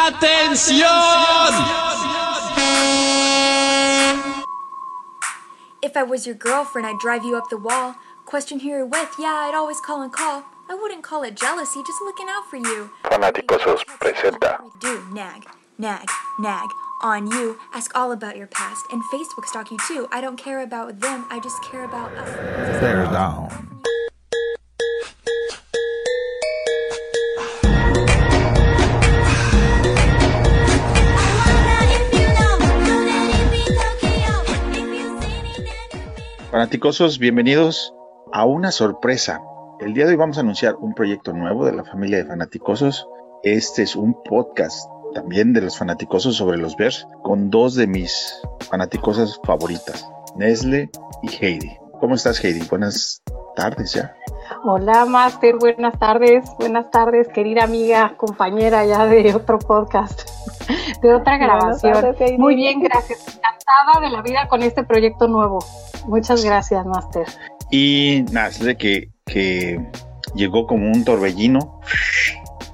[0.00, 0.86] ¡Atención!
[5.82, 7.96] If I was your girlfriend, I'd drive you up the wall.
[8.24, 10.44] Question who you're with, yeah, I'd always call and call.
[10.70, 12.90] I wouldn't call it jealousy, just looking out for you.
[13.04, 14.60] Fanáticosos presenta.
[14.80, 15.44] Do nag,
[15.76, 16.08] nag,
[16.38, 16.68] nag
[17.02, 17.58] on you.
[17.74, 18.86] Ask all about your past.
[18.90, 20.08] And Facebook stalk you too.
[20.10, 22.80] I don't care about them, I just care about us.
[22.80, 23.69] They're down.
[36.60, 37.94] Fanaticosos, bienvenidos
[38.34, 39.40] a una sorpresa.
[39.80, 43.08] El día de hoy vamos a anunciar un proyecto nuevo de la familia de Fanaticosos.
[43.42, 48.42] Este es un podcast también de los Fanaticosos sobre los Bears con dos de mis
[48.68, 50.90] Fanaticosas favoritas, Nesle
[51.22, 51.78] y Heidi.
[51.98, 52.60] ¿Cómo estás, Heidi?
[52.68, 53.22] Buenas
[53.56, 54.14] tardes ya.
[54.62, 55.56] Hola, Master.
[55.56, 56.44] Buenas tardes.
[56.58, 60.28] Buenas tardes, querida amiga, compañera ya de otro podcast,
[61.00, 61.94] de otra grabación.
[61.94, 62.38] tardes.
[62.38, 63.26] Muy bien, gracias.
[63.28, 65.64] Encantada de la vida con este proyecto nuevo.
[66.06, 67.26] Muchas gracias, Master.
[67.70, 69.80] Y Nesle que, que
[70.34, 71.80] llegó como un torbellino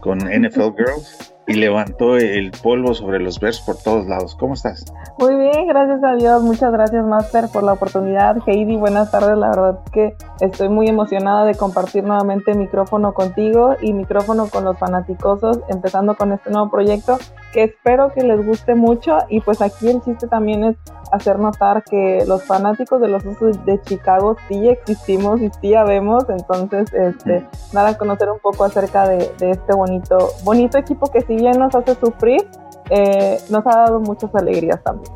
[0.00, 4.34] con NFL Girls y levantó el polvo sobre los Bears por todos lados.
[4.34, 4.84] ¿Cómo estás?
[5.19, 6.42] Muy bien, gracias a Dios.
[6.42, 8.36] Muchas gracias, Master, por la oportunidad.
[8.47, 9.39] Heidi, buenas tardes.
[9.39, 14.78] La verdad que estoy muy emocionada de compartir nuevamente micrófono contigo y micrófono con los
[14.78, 17.17] fanaticosos, empezando con este nuevo proyecto
[17.55, 19.17] que espero que les guste mucho.
[19.31, 20.77] Y pues aquí el chiste también es
[21.11, 26.28] hacer notar que los fanáticos de los Osos de Chicago sí existimos y sí habemos.
[26.28, 31.37] Entonces, este, nada, conocer un poco acerca de, de este bonito, bonito equipo que si
[31.37, 32.47] bien nos hace sufrir,
[32.91, 35.12] eh, nos ha dado muchas alegrías también.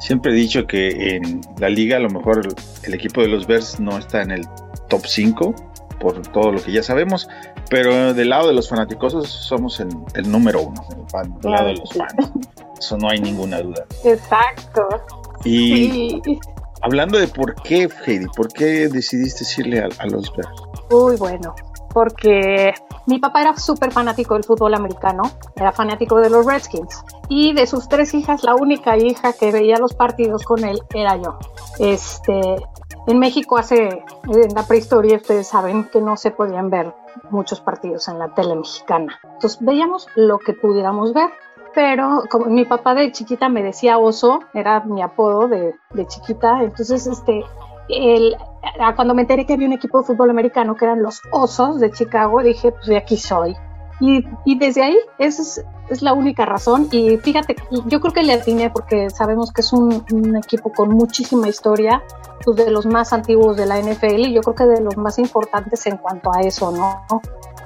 [0.00, 2.48] Siempre he dicho que en la liga a lo mejor
[2.82, 4.46] el, equipo de los Bears no está en el
[4.88, 5.54] top 5
[6.00, 7.28] por todo lo que ya sabemos,
[7.68, 10.82] pero del lado de los fanaticosos somos el, el número uno,
[11.42, 12.32] del lado de los fans.
[12.78, 13.84] Eso no hay ninguna duda.
[14.04, 14.88] Exacto.
[15.44, 16.40] Y Sí.
[16.80, 20.62] hablando de por qué, Heidi, ¿por qué decidiste decirle a, a los Bears?
[20.90, 21.54] Uy, bueno,
[21.92, 22.74] porque
[23.06, 25.22] mi papá era súper fanático del fútbol americano,
[25.56, 27.04] era fanático de los Redskins.
[27.28, 31.16] Y de sus tres hijas, la única hija que veía los partidos con él era
[31.16, 31.38] yo.
[31.78, 32.56] Este,
[33.06, 36.94] en México hace, en la prehistoria, ustedes saben que no se podían ver
[37.30, 39.18] muchos partidos en la tele mexicana.
[39.24, 41.30] Entonces veíamos lo que pudiéramos ver.
[41.72, 46.64] Pero como mi papá de chiquita me decía oso, era mi apodo de, de chiquita,
[46.64, 47.44] entonces este,
[47.88, 48.36] el,
[48.94, 51.90] cuando me enteré que había un equipo de fútbol americano que eran los Osos de
[51.90, 53.56] Chicago, dije, pues de aquí soy.
[54.00, 56.88] Y, y desde ahí, esa es, es la única razón.
[56.90, 60.88] Y fíjate, yo creo que le atiné porque sabemos que es un, un equipo con
[60.90, 62.02] muchísima historia,
[62.44, 65.18] pues de los más antiguos de la NFL y yo creo que de los más
[65.18, 67.04] importantes en cuanto a eso, ¿no?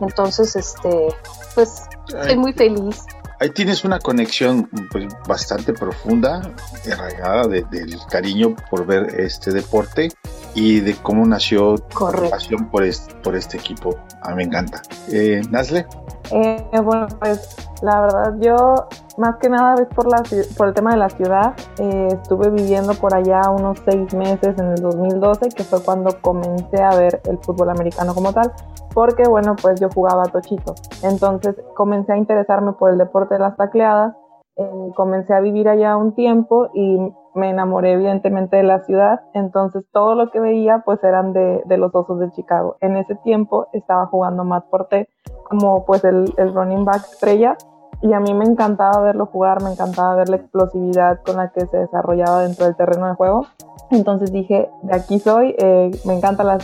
[0.00, 1.08] Entonces, este,
[1.54, 3.04] pues estoy muy feliz.
[3.41, 6.53] Ahí tienes una conexión pues, bastante profunda,
[6.91, 10.11] arraigada de- del cariño por ver este deporte
[10.54, 12.31] y de cómo nació tu Correcto.
[12.31, 13.91] pasión por este, por este equipo.
[14.22, 14.81] A mí me encanta.
[15.12, 15.87] Eh, Nasle,
[16.31, 18.75] Eh, bueno, pues la verdad yo
[19.19, 20.22] más que nada es por, la,
[20.56, 21.54] por el tema de la ciudad.
[21.78, 26.82] Eh, estuve viviendo por allá unos seis meses en el 2012, que fue cuando comencé
[26.82, 28.53] a ver el fútbol americano como tal,
[28.94, 30.75] porque bueno, pues yo jugaba tochito.
[31.03, 34.14] Entonces comencé a interesarme por el deporte de las tacleadas.
[34.56, 36.97] eh, comencé a vivir allá un tiempo y
[37.34, 41.95] me enamoré evidentemente de la ciudad, entonces todo lo que veía pues eran de, los
[41.95, 42.77] Osos de Chicago.
[42.81, 45.09] En ese tiempo estaba jugando Matt Forte
[45.44, 47.56] como pues el, running back estrella
[48.03, 51.67] y a mí me encantaba verlo jugar, me encantaba ver la explosividad con la que
[51.67, 53.47] se desarrollaba dentro del terreno de juego.
[53.91, 56.59] Entonces dije, de aquí soy, eh, me encanta la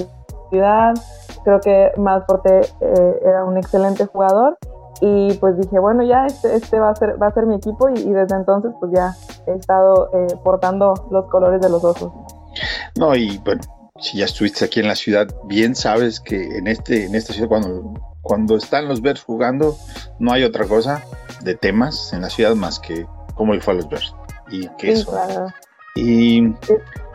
[0.50, 0.94] ciudad,
[1.44, 4.58] creo que Matt Forte eh, era un excelente jugador
[5.00, 7.88] y pues dije, bueno, ya este, este va, a ser, va a ser mi equipo
[7.88, 9.14] y, y desde entonces pues ya
[9.46, 12.12] he estado eh, portando los colores de los osos.
[12.98, 13.60] no, y bueno,
[13.98, 17.48] si ya estuviste aquí en la ciudad, bien sabes que en, este, en esta ciudad,
[17.48, 19.76] cuando, cuando están los Bears jugando,
[20.18, 21.02] no hay otra cosa
[21.42, 24.14] de temas en la ciudad más que cómo le fue a los Bears.
[24.50, 25.10] Y que Sí, eso.
[25.12, 25.46] claro.
[25.96, 26.48] Y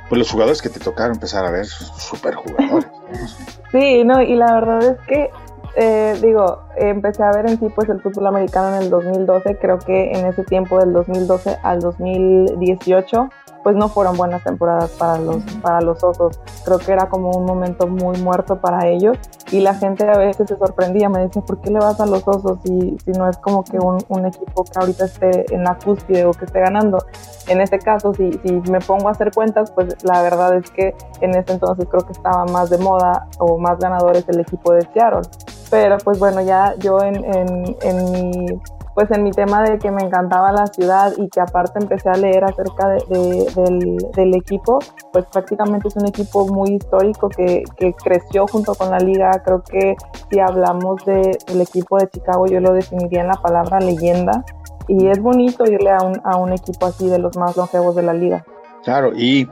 [0.09, 2.87] pues los jugadores que te tocaron empezar a ver, super jugadores.
[2.87, 3.27] ¿no?
[3.71, 5.29] Sí, no, y la verdad es que,
[5.77, 9.79] eh, digo, empecé a ver en sí pues el fútbol americano en el 2012, creo
[9.79, 13.29] que en ese tiempo del 2012 al 2018
[13.65, 16.39] pues no fueron buenas temporadas para los, para los osos.
[16.63, 19.17] Creo que era como un momento muy muerto para ellos
[19.51, 22.27] y la gente a veces se sorprendía, me decía, ¿por qué le vas a los
[22.27, 25.79] osos si, si no es como que un, un equipo que ahorita esté en la
[25.83, 26.99] cúspide o que esté ganando?
[27.47, 30.93] En este caso, si, si me pongo a hacer cuentas, pues la verdad es que
[31.21, 34.81] en ese entonces creo que estaba más de moda o más ganadores el equipo de
[34.93, 35.21] Seattle.
[35.69, 38.59] Pero pues bueno, ya yo en, en, en mi
[38.95, 42.15] pues en mi tema de que me encantaba la ciudad y que aparte empecé a
[42.15, 44.79] leer acerca de, del, del, equipo,
[45.11, 49.31] pues prácticamente es un equipo muy histórico que, que, creció junto con la liga.
[49.43, 49.95] Creo que
[50.31, 54.45] si hablamos de, del equipo de Chicago, yo lo definiría en la palabra leyenda.
[54.87, 58.01] Y es bonito irle a un, a un equipo así de los más longevos de
[58.01, 58.45] la liga.
[58.85, 59.49] Claro, y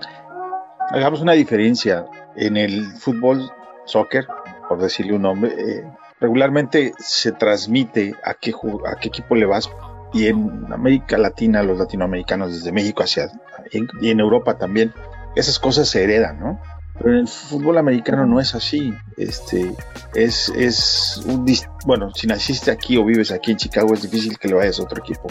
[0.91, 2.05] hagamos una diferencia.
[2.35, 3.51] En el fútbol,
[3.85, 4.25] soccer,
[4.69, 5.83] por decirle un nombre, eh,
[6.23, 8.53] regularmente se transmite a qué,
[8.87, 9.69] a qué equipo le vas
[10.13, 13.29] y en América Latina, los latinoamericanos desde México hacia
[14.01, 14.93] y en Europa también,
[15.35, 16.61] esas cosas se heredan, ¿no?
[16.97, 18.93] Pero en el fútbol americano no es así.
[19.17, 19.75] Este
[20.13, 21.45] es, es un
[21.85, 24.83] bueno, si naciste aquí o vives aquí en Chicago es difícil que le vayas a
[24.83, 25.27] otro equipo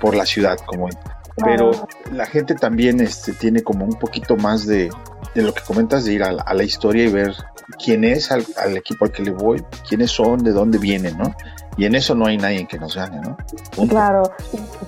[0.00, 0.88] por la ciudad como
[1.36, 1.70] pero
[2.12, 4.90] la gente también este, tiene como un poquito más de,
[5.34, 7.34] de lo que comentas de ir a la historia y ver
[7.82, 8.44] quién es al,
[8.76, 11.34] equipo al que le voy, quiénes son, de dónde vienen, ¿no?
[11.76, 13.36] Y en eso no hay nadie que nos gane, ¿no?
[13.88, 14.22] Claro,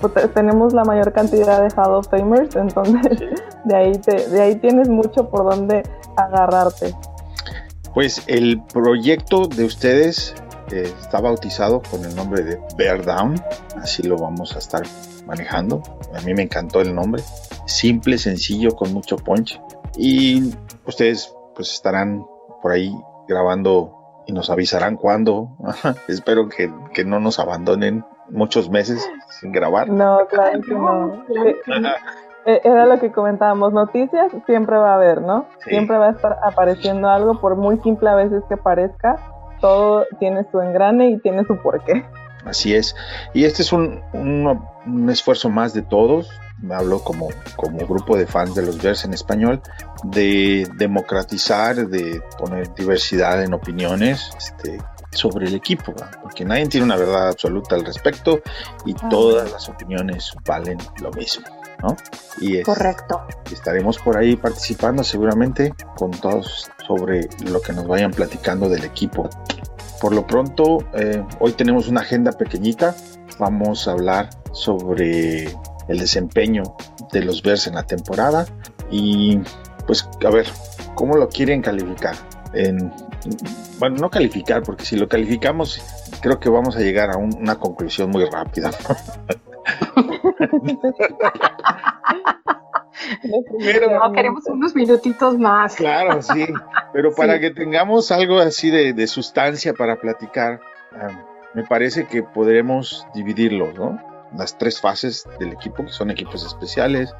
[0.00, 3.18] pues, tenemos la mayor cantidad de Hall of Famers, entonces
[3.64, 5.82] de, ahí te, de ahí tienes mucho por dónde
[6.16, 6.94] agarrarte.
[7.94, 10.34] Pues el proyecto de ustedes
[10.70, 13.42] eh, está bautizado con el nombre de Bear Down,
[13.80, 14.82] así lo vamos a estar
[15.26, 15.82] manejando.
[16.14, 17.22] A mí me encantó el nombre,
[17.66, 19.60] simple, sencillo, con mucho punch.
[19.96, 20.54] Y
[20.86, 22.24] ustedes pues estarán
[22.60, 22.92] por ahí
[23.28, 25.56] grabando y nos avisarán cuándo.
[26.08, 29.08] Espero que, que, no nos abandonen muchos meses
[29.40, 29.88] sin grabar.
[29.88, 31.24] No, claro que no.
[32.44, 35.46] Eh, era lo que comentábamos, noticias siempre va a haber, ¿no?
[35.60, 39.16] Siempre va a estar apareciendo algo, por muy simple a veces que parezca,
[39.60, 42.04] todo tiene su engrane y tiene su porqué.
[42.44, 42.94] Así es.
[43.34, 46.28] Y este es un, un, un esfuerzo más de todos,
[46.62, 49.60] me hablo como, como grupo de fans de los Bears en español,
[50.04, 54.78] de democratizar, de poner diversidad en opiniones este,
[55.10, 55.92] sobre el equipo,
[56.22, 58.40] porque nadie tiene una verdad absoluta al respecto
[58.86, 61.44] y todas las opiniones valen lo mismo.
[61.82, 61.96] ¿no?
[62.40, 63.26] Y es, Correcto.
[63.50, 69.28] Estaremos por ahí participando seguramente con todos sobre lo que nos vayan platicando del equipo.
[70.02, 72.96] Por lo pronto, eh, hoy tenemos una agenda pequeñita.
[73.38, 75.44] Vamos a hablar sobre
[75.86, 76.64] el desempeño
[77.12, 78.44] de los Bears en la temporada
[78.90, 79.38] y
[79.86, 80.48] pues a ver,
[80.96, 82.16] ¿cómo lo quieren calificar?
[82.52, 82.92] En,
[83.78, 85.80] bueno, no calificar, porque si lo calificamos,
[86.20, 88.72] creo que vamos a llegar a una conclusión muy rápida.
[93.58, 95.76] pero, no, queremos unos minutitos más.
[95.76, 96.46] Claro, sí,
[96.92, 100.60] pero para que tengamos algo así de, sustancia para platicar,
[101.54, 104.12] me parece que podremos dividirlo, ¿no?
[104.36, 107.14] las tres fases del equipo, que son equipos especiales,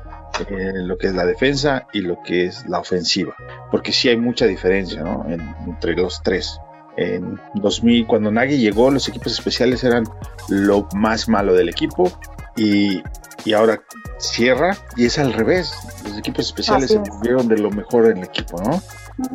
[0.48, 3.34] eh, lo que es la defensa y lo que es la ofensiva,
[3.70, 5.26] porque sí hay mucha diferencia ¿no?
[5.66, 6.60] entre los tres.
[6.96, 10.04] En 2000, cuando Nagy llegó, los equipos especiales eran
[10.48, 12.10] lo más malo del equipo
[12.56, 13.02] y,
[13.44, 13.82] y ahora
[14.18, 15.72] cierra y es al revés.
[16.04, 18.80] Los equipos especiales se volvieron de lo mejor en el equipo, ¿no?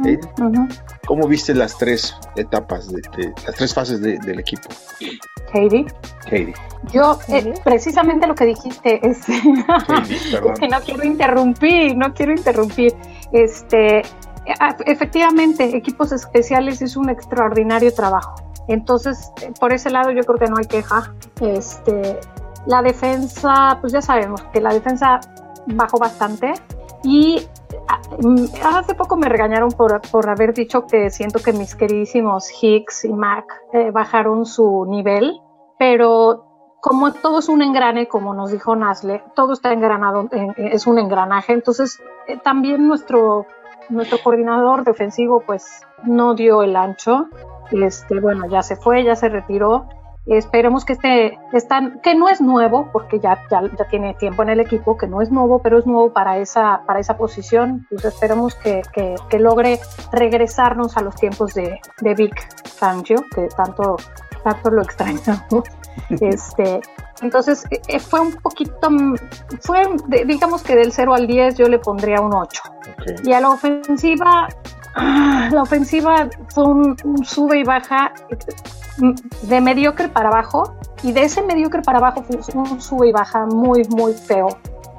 [0.05, 0.17] ¿Eh?
[1.05, 3.01] ¿Cómo viste las tres etapas, de,
[3.45, 4.69] las tres fases del equipo?
[5.51, 5.85] Katie.
[6.23, 6.53] Katie.
[6.91, 12.93] Yo, eh, precisamente lo que dijiste es, que no quiero interrumpir, no quiero interrumpir.
[13.31, 14.01] Este,
[14.85, 18.35] efectivamente, equipos especiales es un extraordinario trabajo.
[18.67, 21.13] Entonces, por ese lado yo creo que no hay queja.
[21.39, 22.19] Este,
[22.67, 25.19] la defensa, pues ya sabemos que la defensa
[25.67, 26.53] bajó bastante
[27.03, 27.41] y
[28.23, 33.05] mm, hace poco me regañaron por, por haber dicho que siento que mis queridísimos Hicks
[33.05, 35.39] y Mac eh, bajaron su nivel,
[35.79, 36.45] pero
[36.81, 41.53] como todo es un engrane, como nos dijo Nasle, todo está engranado, es un engranaje,
[41.53, 43.45] entonces eh, también nuestro,
[43.89, 47.27] nuestro coordinador defensivo pues no dio el ancho,
[47.71, 49.87] este, bueno, ya se fue, ya se retiró,
[50.27, 54.59] Esperemos que este, están, que no es nuevo, porque ya, ya, tiene tiempo en el
[54.59, 57.87] equipo, que no es nuevo, pero es nuevo para esa, para esa posición.
[57.89, 59.79] Pues esperemos que, que, logre
[60.11, 62.35] regresarnos a los tiempos de, de Vic
[62.67, 63.95] Fangio, que tanto,
[64.43, 65.63] tanto lo extrañamos.
[66.09, 66.81] este,
[67.21, 68.89] entonces eh, fue un poquito,
[69.61, 69.81] fue
[70.25, 72.61] digamos que del 0 al 10 yo le pondría un 8.
[73.23, 74.47] Y a la ofensiva,
[75.51, 78.13] la ofensiva fue un, un, sube y baja
[79.43, 83.45] de mediocre para abajo y de ese mediocre para abajo fue un sube y baja
[83.45, 84.47] muy, muy feo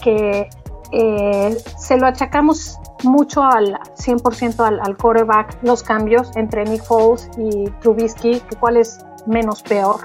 [0.03, 0.49] que
[0.93, 7.31] eh, se lo achacamos mucho al 100% al, al quarterback, los cambios entre Nick Foles
[7.37, 10.01] y Trubisky, que cuál es menos peor.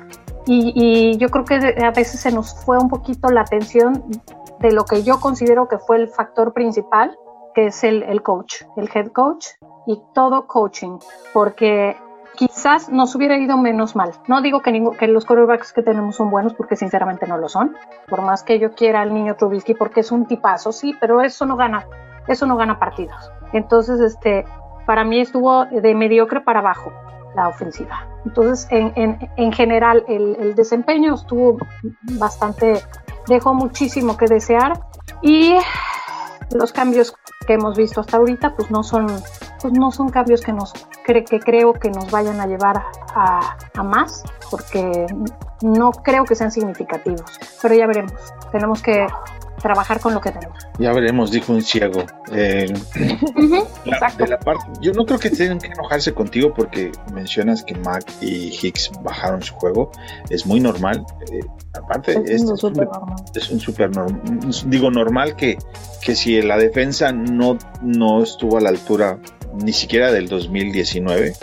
[0.45, 4.03] Y, yo creo que a veces se nos fue un poquito la atención
[4.59, 7.17] de lo que yo considero que fue el factor principal,
[7.53, 9.47] que es el, el coach, el head coach
[9.87, 10.97] y todo coaching,
[11.33, 11.97] porque
[12.35, 14.11] quizás nos hubiera ido menos mal.
[14.27, 17.75] No digo que, que los quarterbacks que tenemos son buenos, porque sinceramente no lo son.
[18.07, 21.45] Por más que yo quiera al niño Trubisky, porque es un tipazo, sí, pero eso
[21.45, 21.85] no gana,
[22.27, 23.31] eso no gana partidos.
[23.53, 24.45] Entonces, este,
[24.85, 26.91] para mí estuvo de mediocre para abajo
[27.35, 28.07] la ofensiva.
[28.25, 31.57] Entonces, en, general, el, desempeño estuvo
[32.19, 32.81] bastante,
[33.27, 34.79] dejó muchísimo que desear
[35.21, 35.55] y
[36.55, 39.07] los cambios que hemos visto hasta ahorita, pues no son,
[39.61, 40.73] pues no son cambios que nos
[41.05, 42.81] que creo que nos vayan a llevar
[43.15, 45.05] a más, porque
[45.61, 47.39] no creo que sean significativos.
[47.61, 48.13] Pero ya veremos.
[48.51, 49.07] Tenemos que
[49.61, 50.57] trabajar con lo que tenemos.
[50.79, 52.05] Ya veremos, dijo un ciego.
[52.31, 52.71] Eh,
[53.35, 58.05] de la parte, yo no creo que tengan que enojarse contigo porque mencionas que Mac
[58.21, 59.91] y Hicks bajaron su juego.
[60.29, 61.05] Es muy normal.
[61.31, 61.39] Eh,
[61.73, 62.89] aparte, es, este es, un,
[63.35, 64.21] es un super normal.
[64.67, 65.57] Digo, normal que,
[66.01, 69.19] que si la defensa no, no estuvo a la altura
[69.63, 71.33] ni siquiera del 2019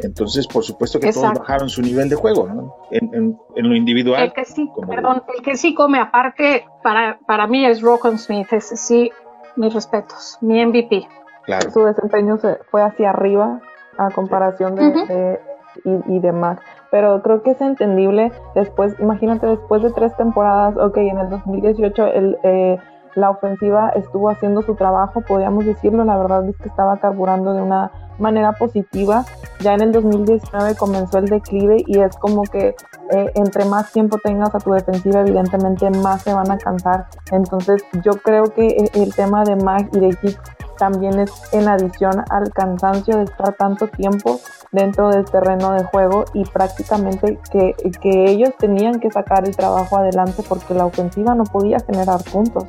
[0.00, 2.74] entonces, por supuesto que todos bajaron su nivel de juego, ¿no?
[2.90, 4.22] En, lo individual.
[4.22, 8.52] El que sí, perdón, el que sí come aparte, para, para mí es Rocco Smith,
[8.52, 9.10] es sí,
[9.56, 11.06] mis respetos, mi MVP.
[11.44, 11.70] Claro.
[11.70, 13.60] Su desempeño se fue hacia arriba
[13.96, 15.40] a comparación de,
[15.84, 16.60] y, de Mac.
[16.90, 22.06] Pero creo que es entendible después, imagínate, después de tres temporadas, ok, en el 2018
[22.06, 22.78] el, eh,
[23.14, 27.62] la ofensiva estuvo haciendo su trabajo, podríamos decirlo, la verdad es que estaba carburando de
[27.62, 29.24] una manera positiva.
[29.60, 32.74] Ya en el 2019 comenzó el declive y es como que
[33.10, 37.06] eh, entre más tiempo tengas a tu defensiva, evidentemente más se van a cansar.
[37.32, 40.40] Entonces yo creo que eh, el tema de Mag y de Hicks
[40.78, 46.24] también es en adición al cansancio de estar tanto tiempo dentro del terreno de juego
[46.34, 51.44] y prácticamente que, que ellos tenían que sacar el trabajo adelante porque la ofensiva no
[51.44, 52.64] podía generar puntos.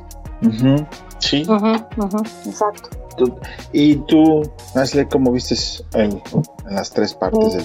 [1.18, 1.46] Sí.
[2.46, 2.88] Exacto.
[3.72, 4.42] ¿Y tú,
[4.74, 5.54] Ashley, cómo viste
[5.94, 6.22] en,
[6.68, 7.64] las tres partes del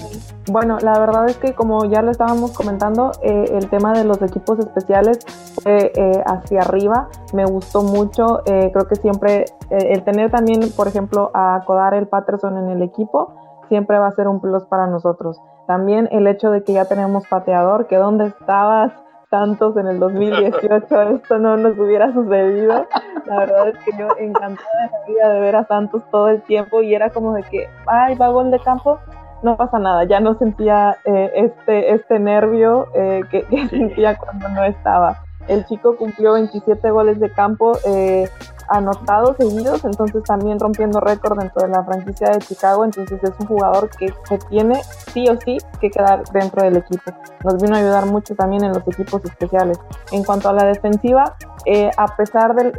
[0.52, 4.20] Bueno, la verdad es que como ya lo estábamos comentando, eh, el tema de los
[4.22, 5.18] equipos especiales
[5.62, 10.88] fue eh, hacia arriba, me gustó mucho, eh, creo que siempre el tener también, por
[10.88, 13.34] ejemplo, a Codar el Patterson en el equipo,
[13.68, 15.40] siempre va a ser un plus para nosotros.
[15.66, 18.92] También el hecho de que ya tenemos pateador, que dónde estabas
[19.30, 22.86] Santos en el 2018, esto no nos hubiera sucedido.
[23.26, 26.42] La verdad es que yo encantada de la vida de ver a Santos todo el
[26.42, 29.00] tiempo y era como de que, ay, va gol de campo,
[29.42, 34.64] no pasa nada, ya no sentía eh, este, este nervio eh, que, sentía cuando no
[34.64, 35.22] estaba.
[35.48, 38.28] El chico cumplió 27 goles de campo, eh,
[38.68, 43.46] anotados seguidos, entonces también rompiendo récord dentro de la franquicia de Chicago, entonces es un
[43.46, 44.80] jugador que se tiene
[45.12, 47.12] sí o sí que quedar dentro del equipo.
[47.44, 49.78] Nos vino a ayudar mucho también en los equipos especiales.
[50.12, 52.72] En cuanto a la defensiva, eh, a pesar del,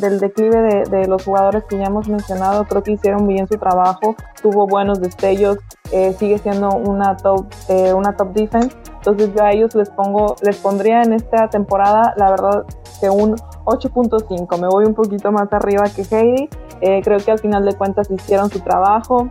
[0.00, 4.16] del declive de, los jugadores que ya hemos mencionado, creo que hicieron bien su trabajo,
[4.42, 5.58] tuvo buenos destellos,
[5.92, 8.76] eh, sigue siendo una top, eh, una top defense.
[8.96, 12.64] Entonces yo a ellos les pongo, les pondría en esta temporada, la verdad,
[13.10, 14.58] un 8.5.
[14.58, 16.48] Me voy un poquito más arriba que Heidi.
[16.80, 19.28] Eh, creo que al final de cuentas hicieron su trabajo.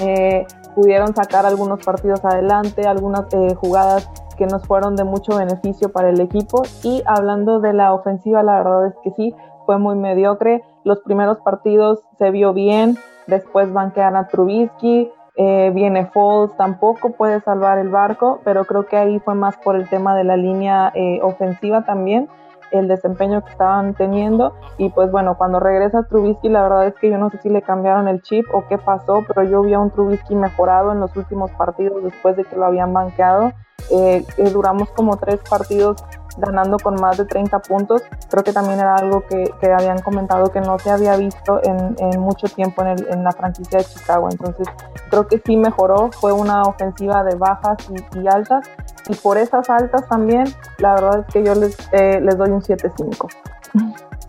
[0.00, 5.90] Eh, pudieron sacar algunos partidos adelante, algunas eh, jugadas que nos fueron de mucho beneficio
[5.90, 6.62] para el equipo.
[6.82, 10.62] Y hablando de la ofensiva, la verdad es que sí, fue muy mediocre.
[10.84, 17.78] Los primeros partidos se vio bien, después banquean a Trubisky, viene Falls, tampoco puede salvar
[17.78, 20.92] el barco, pero creo que ahí fue más por el tema de la línea
[21.22, 22.28] ofensiva también
[22.70, 27.10] el desempeño que estaban teniendo y pues bueno, cuando regresa Trubisky la verdad es que
[27.10, 29.78] yo no sé si le cambiaron el chip o qué pasó, pero yo vi a
[29.78, 33.52] un Trubisky mejorado en los últimos partidos después de que lo habían banqueado.
[33.90, 36.04] Eh, eh, duramos como tres partidos
[36.36, 38.02] ganando con más de 30 puntos.
[38.30, 41.96] Creo que también era algo que, que habían comentado que no se había visto en,
[41.98, 44.28] en mucho tiempo en, el, en, la franquicia de Chicago.
[44.30, 44.66] Entonces
[45.10, 46.10] creo que sí mejoró.
[46.12, 48.68] Fue una ofensiva de bajas y, y altas.
[49.08, 50.44] Y por esas altas también,
[50.78, 53.28] la verdad es que yo les, eh, les doy un 7-5.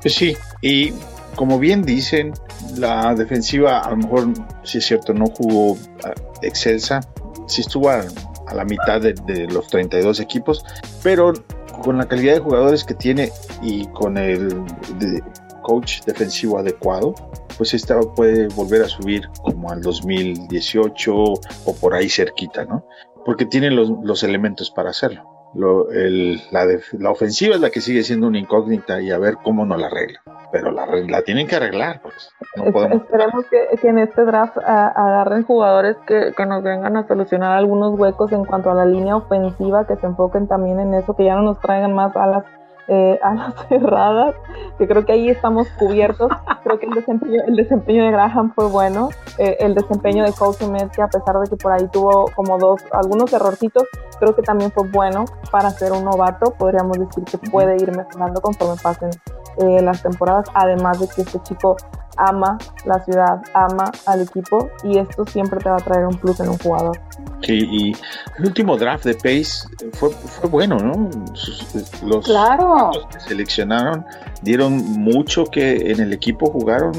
[0.02, 0.94] Pues sí, y
[1.36, 2.34] como bien dicen,
[2.78, 4.28] la defensiva a lo mejor,
[4.64, 7.02] si es cierto, no jugó ah, excelsa,
[7.48, 8.04] sí estuvo a,
[8.48, 10.66] a la mitad de, de, los 32 equipos,
[11.04, 11.34] pero
[11.88, 14.62] con la calidad de jugadores que tiene y con el
[15.64, 17.16] coach defensivo adecuado,
[17.58, 22.86] pues esta puede volver a subir como al 2018 o por ahí cerquita, ¿no?
[23.24, 25.24] Porque tiene los, elementos para hacerlo.
[26.52, 26.66] La,
[27.00, 29.88] la, ofensiva es la que sigue siendo una incógnita y a ver cómo nos la
[29.88, 32.02] arregla pero la, la tienen que arreglar.
[32.02, 32.34] Pues.
[32.56, 37.98] Esperemos que, que, en este draft agarren jugadores que, que, nos vengan a solucionar algunos
[38.00, 41.36] huecos en cuanto a la línea ofensiva, que se enfoquen también en eso, que ya
[41.36, 42.46] no nos traigan más alas
[42.88, 44.36] eh, a las cerradas,
[44.78, 46.32] que creo que ahí estamos cubiertos.
[46.64, 50.58] Creo que el desempeño, el desempeño de Graham fue bueno, eh, el desempeño de Cole
[50.94, 53.84] que a pesar de que por ahí tuvo como dos, algunos errorcitos,
[54.20, 56.54] creo que también fue bueno para ser un novato.
[56.58, 59.12] Podríamos decir que puede ir mejorando conforme pasen
[59.58, 61.78] eh, las temporadas, además de que este chico
[62.18, 66.40] ama la ciudad, ama al equipo y esto siempre te va a traer un plus
[66.40, 67.00] en un jugador.
[67.42, 67.96] Sí, y
[68.40, 71.10] el último draft de Pace fue, fue bueno, ¿no?
[72.04, 72.92] Los, claro.
[73.12, 74.04] que seleccionaron
[74.42, 76.94] dieron mucho que en el equipo jugaron.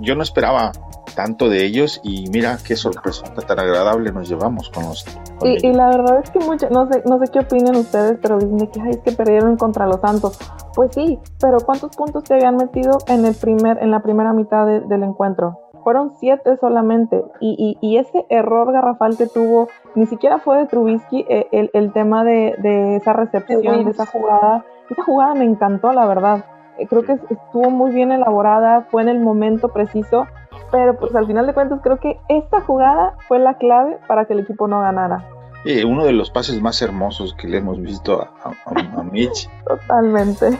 [0.00, 0.72] Yo no esperaba
[1.14, 5.04] tanto de ellos y mira qué sorpresa tan agradable nos llevamos con los.
[5.42, 8.38] y, y, la verdad es que mucho, no sé, no sé qué opinan ustedes, pero
[8.38, 10.38] dicen que, Ay, es que perdieron contra los Santos.
[10.74, 14.66] Pues sí, pero ¿cuántos puntos te habían metido en el primer, en la primera mitad
[14.66, 15.60] del encuentro?
[15.84, 17.22] Fueron siete solamente.
[17.40, 21.70] Y, y, y, ese error garrafal que tuvo, ni siquiera fue de Trubisky, eh, el,
[21.74, 24.64] el, tema de, de, esa recepción, de esa jugada.
[24.90, 26.44] Esa jugada me encantó, la verdad.
[26.78, 30.26] Eh, creo que estuvo muy bien elaborada, fue en el momento preciso
[30.74, 34.32] pero pues al final de cuentas creo que esta jugada fue la clave para que
[34.32, 35.24] el equipo no ganara.
[35.64, 39.48] Eh, uno de los pases más hermosos que le hemos visto a, a, a Mitch.
[39.66, 40.50] Totalmente.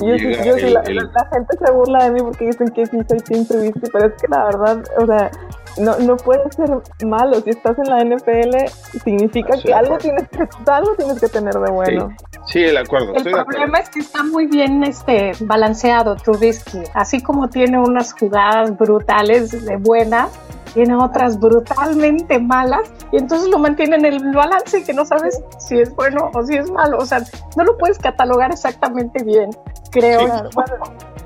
[0.00, 0.96] Yo, sí, yo sí, el, la, el...
[0.96, 4.20] la, gente se burla de mí porque dicen que sí soy Team Trubisky, pero es
[4.20, 5.30] que la verdad, o sea,
[5.78, 6.70] no, no puede ser
[7.06, 7.40] malo.
[7.40, 8.66] Si estás en la NFL,
[9.04, 12.08] significa que algo tienes que, algo tienes que tener de bueno.
[12.18, 12.26] Sí.
[12.46, 13.14] Sí, de acuerdo.
[13.14, 16.82] El problema es que está muy bien este, balanceado Trubisky.
[16.94, 20.28] Así como tiene unas jugadas brutales de buena,
[20.74, 25.80] tiene otras brutalmente malas y entonces lo mantiene en el balance que no sabes si
[25.80, 26.98] es bueno o si es malo.
[26.98, 27.22] O sea,
[27.56, 29.50] no lo puedes catalogar exactamente bien,
[29.90, 30.20] creo.
[30.20, 30.74] Sí, bueno,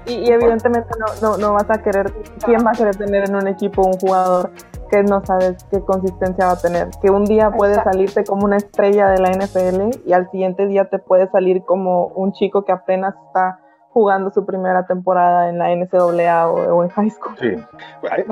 [0.06, 2.12] y, y, evidentemente no, no, no vas a querer,
[2.44, 4.50] ¿quién va a querer tener en un equipo un jugador
[4.90, 6.88] que no sabes qué consistencia va a tener.
[7.02, 10.86] Que un día puede salirte como una estrella de la NFL y al siguiente día
[10.86, 13.60] te puede salir como un chico que apenas está
[13.90, 17.34] jugando su primera temporada en la NCAA o, o en high school.
[17.40, 17.54] Sí.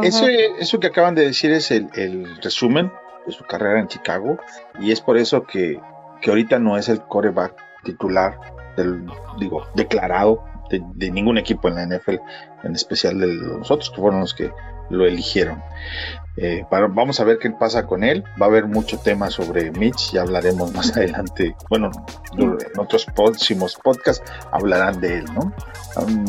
[0.03, 0.27] Eso,
[0.59, 2.93] eso, que acaban de decir es el, el, resumen
[3.27, 4.37] de su carrera en Chicago
[4.79, 5.81] y es por eso que,
[6.21, 8.39] que ahorita no es el coreback titular,
[8.77, 9.07] del,
[9.39, 12.17] digo, declarado de, de, ningún equipo en la NFL,
[12.63, 14.51] en especial de los otros que fueron los que
[14.91, 15.63] lo eligieron.
[16.37, 18.25] Eh, para, vamos a ver qué pasa con él.
[18.41, 21.57] Va a haber mucho tema sobre Mitch, ya hablaremos más adelante.
[21.69, 21.91] Bueno,
[22.37, 25.53] en otros próximos podcasts hablarán de él, ¿no?
[25.97, 26.25] Um,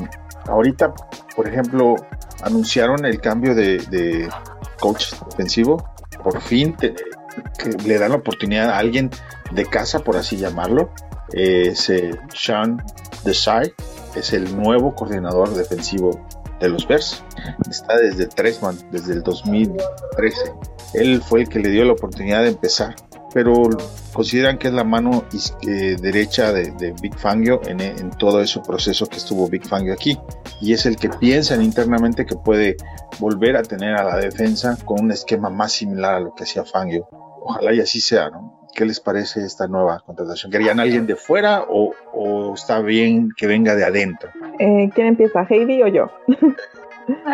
[0.48, 0.94] ahorita,
[1.36, 1.96] por ejemplo,
[2.44, 4.30] anunciaron el cambio de, de
[4.80, 5.84] coach defensivo.
[6.24, 6.94] Por fin te,
[7.86, 9.10] le dan la oportunidad a alguien
[9.52, 10.92] de casa, por así llamarlo.
[11.34, 12.84] Eh, es eh, Sean
[13.24, 13.74] Desai,
[14.16, 16.28] es el nuevo coordinador defensivo
[16.60, 17.24] de los Bears.
[17.70, 20.54] Está desde Tresman, desde el 2013.
[20.94, 22.96] Él fue el que le dio la oportunidad de empezar,
[23.34, 23.70] pero
[24.14, 25.26] consideran que es la mano
[25.68, 30.18] eh, derecha de, Big Fangio en, en, todo ese proceso que estuvo Big Fangio aquí.
[30.62, 32.78] Y es el que piensan internamente que puede
[33.20, 36.64] volver a tener a la defensa con un esquema más similar a lo que hacía
[36.64, 37.08] Fangio.
[37.44, 38.55] Ojalá y así sea, ¿no?
[38.76, 40.52] ¿Qué les parece esta nueva contratación?
[40.52, 44.30] ¿Querían alguien de fuera o, o está bien que venga de adentro?
[44.60, 46.12] Eh, ¿Quién empieza, Heidi o yo?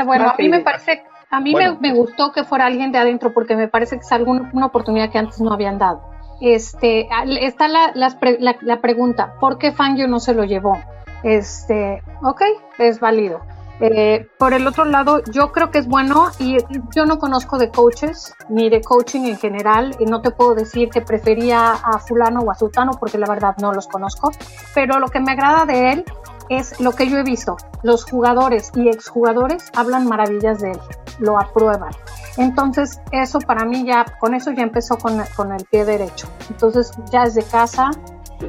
[0.05, 2.99] bueno, a mí me parece, a mí bueno, me, me, gustó que fuera alguien de
[2.99, 6.03] adentro porque me parece que es alguna, una oportunidad que antes no habían dado.
[6.41, 7.07] Este,
[7.41, 10.77] está la, la, la, la pregunta, ¿por qué Fangio no se lo llevó?
[11.23, 12.41] Este, ok,
[12.77, 13.41] es válido.
[13.83, 16.57] Eh, por el otro lado, yo creo que es bueno y,
[16.95, 20.89] yo no conozco de coaches ni de coaching en general y no te puedo decir
[20.89, 24.31] que prefería a fulano o a sultano porque la verdad no los conozco,
[24.75, 26.05] pero lo que me agrada de él
[26.49, 27.57] es lo que yo he visto.
[27.81, 30.79] Los jugadores y exjugadores hablan maravillas de él,
[31.17, 31.91] lo aprueban.
[32.37, 36.27] Entonces, eso para mí ya, con eso ya empezó con, con el pie derecho.
[36.49, 37.89] Entonces, ya es de casa,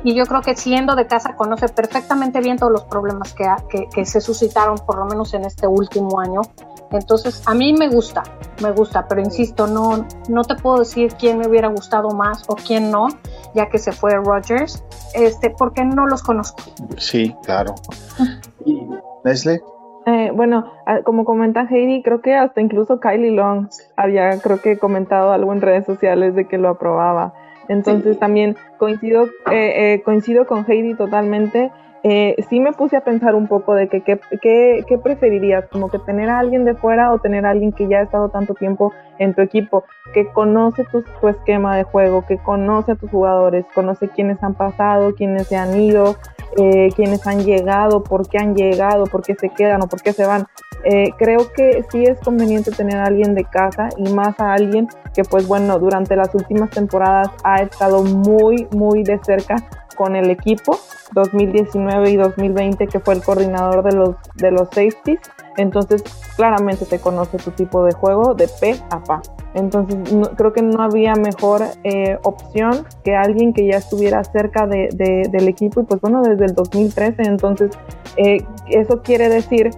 [0.04, 3.88] y yo creo que siendo de casa conoce perfectamente bien todos los problemas que, que,
[3.88, 6.42] que, se suscitaron por lo menos en este último año.
[6.90, 8.22] Entonces, a mí me gusta,
[8.62, 12.54] me gusta, pero insisto, no, no te puedo decir quién me hubiera gustado más o
[12.54, 13.08] quién no,
[13.54, 16.62] ya que se fue Rogers, este, porque no los conozco.
[16.98, 17.74] Sí, claro.
[18.66, 18.86] ¿Y
[19.24, 19.62] Leslie?
[20.04, 20.72] Eh, bueno,
[21.04, 25.60] como comenta Heidi, creo que hasta incluso Kylie Long había, creo que comentado algo en
[25.60, 27.34] redes sociales de que lo aprobaba.
[27.72, 28.20] Entonces sí.
[28.20, 31.70] también coincido, eh, eh, coincido con Heidi totalmente.
[32.04, 36.28] Eh, sí me puse a pensar un poco de que qué preferirías, como que tener
[36.30, 39.34] a alguien de fuera o tener a alguien que ya ha estado tanto tiempo en
[39.34, 44.08] tu equipo, que conoce tu, tu esquema de juego, que conoce a tus jugadores, conoce
[44.08, 46.16] quiénes han pasado, quiénes se han ido,
[46.56, 50.12] eh, quiénes han llegado, por qué han llegado, por qué se quedan o por qué
[50.12, 50.46] se van.
[50.84, 54.88] eh, creo que sí es conveniente tener a alguien de casa y más a alguien
[55.14, 59.56] que pues bueno, durante las últimas temporadas ha estado muy, muy de cerca
[59.94, 60.78] con el equipo
[61.14, 65.20] 2019 y 2020 que fue el coordinador de los de los safeties.
[65.56, 66.02] Entonces
[66.36, 69.22] claramente te conoce tu tipo de juego de pe a pa.
[69.54, 69.96] Entonces
[70.36, 74.88] creo que no había mejor eh, opción que alguien que ya estuviera cerca de,
[75.30, 75.80] del equipo.
[75.80, 77.70] Y pues bueno desde el 2013 entonces
[78.16, 79.70] eh, eso quiere decir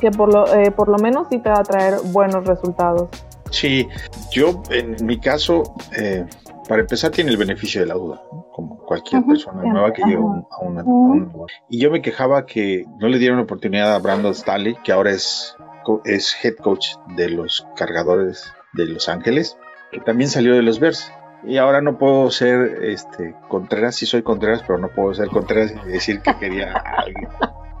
[0.00, 3.08] que por lo, eh, por lo menos sí te va a traer buenos resultados.
[3.50, 3.88] Sí,
[4.30, 6.26] yo en mi caso, eh,
[6.68, 10.58] para empezar, tiene el beneficio de la duda, como cualquier persona nueva que llega a
[10.60, 10.84] una,
[11.68, 15.56] Y yo me quejaba que no le dieron oportunidad a Brandon Staley, que ahora es,
[16.04, 19.56] es head coach de los cargadores de Los Ángeles,
[19.92, 21.12] que también salió de los Bears.
[21.44, 25.72] Y ahora no puedo ser este Contreras, sí soy Contreras, pero no puedo ser Contreras
[25.86, 27.28] y decir que quería a alguien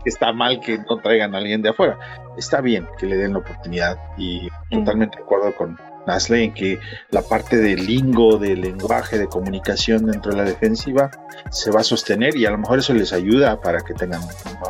[0.08, 1.98] está mal que no traigan a alguien de afuera.
[2.36, 6.78] Está bien que le den la oportunidad y totalmente de acuerdo con Nasley en que
[7.10, 11.10] la parte del lingo, de lenguaje, de comunicación dentro de la defensiva
[11.50, 14.20] se va a sostener y a lo mejor eso les ayuda para que tengan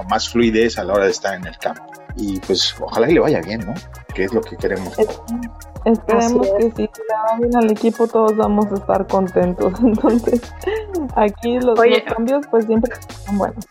[0.09, 1.85] más fluidez a la hora de estar en el campo.
[2.17, 3.75] Y pues ojalá y le vaya bien, ¿no?
[4.15, 4.97] Que es lo que queremos.
[5.85, 9.73] Esperemos que si le va bien al equipo todos vamos a estar contentos.
[9.83, 10.41] Entonces,
[11.15, 12.93] aquí los, los cambios pues siempre
[13.25, 13.67] son buenos.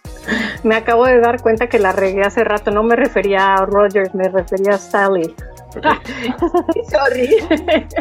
[0.63, 2.71] Me acabo de dar cuenta que la regué hace rato.
[2.71, 5.36] No me refería a Rogers, me refería a Sally.
[6.89, 7.38] Sorry.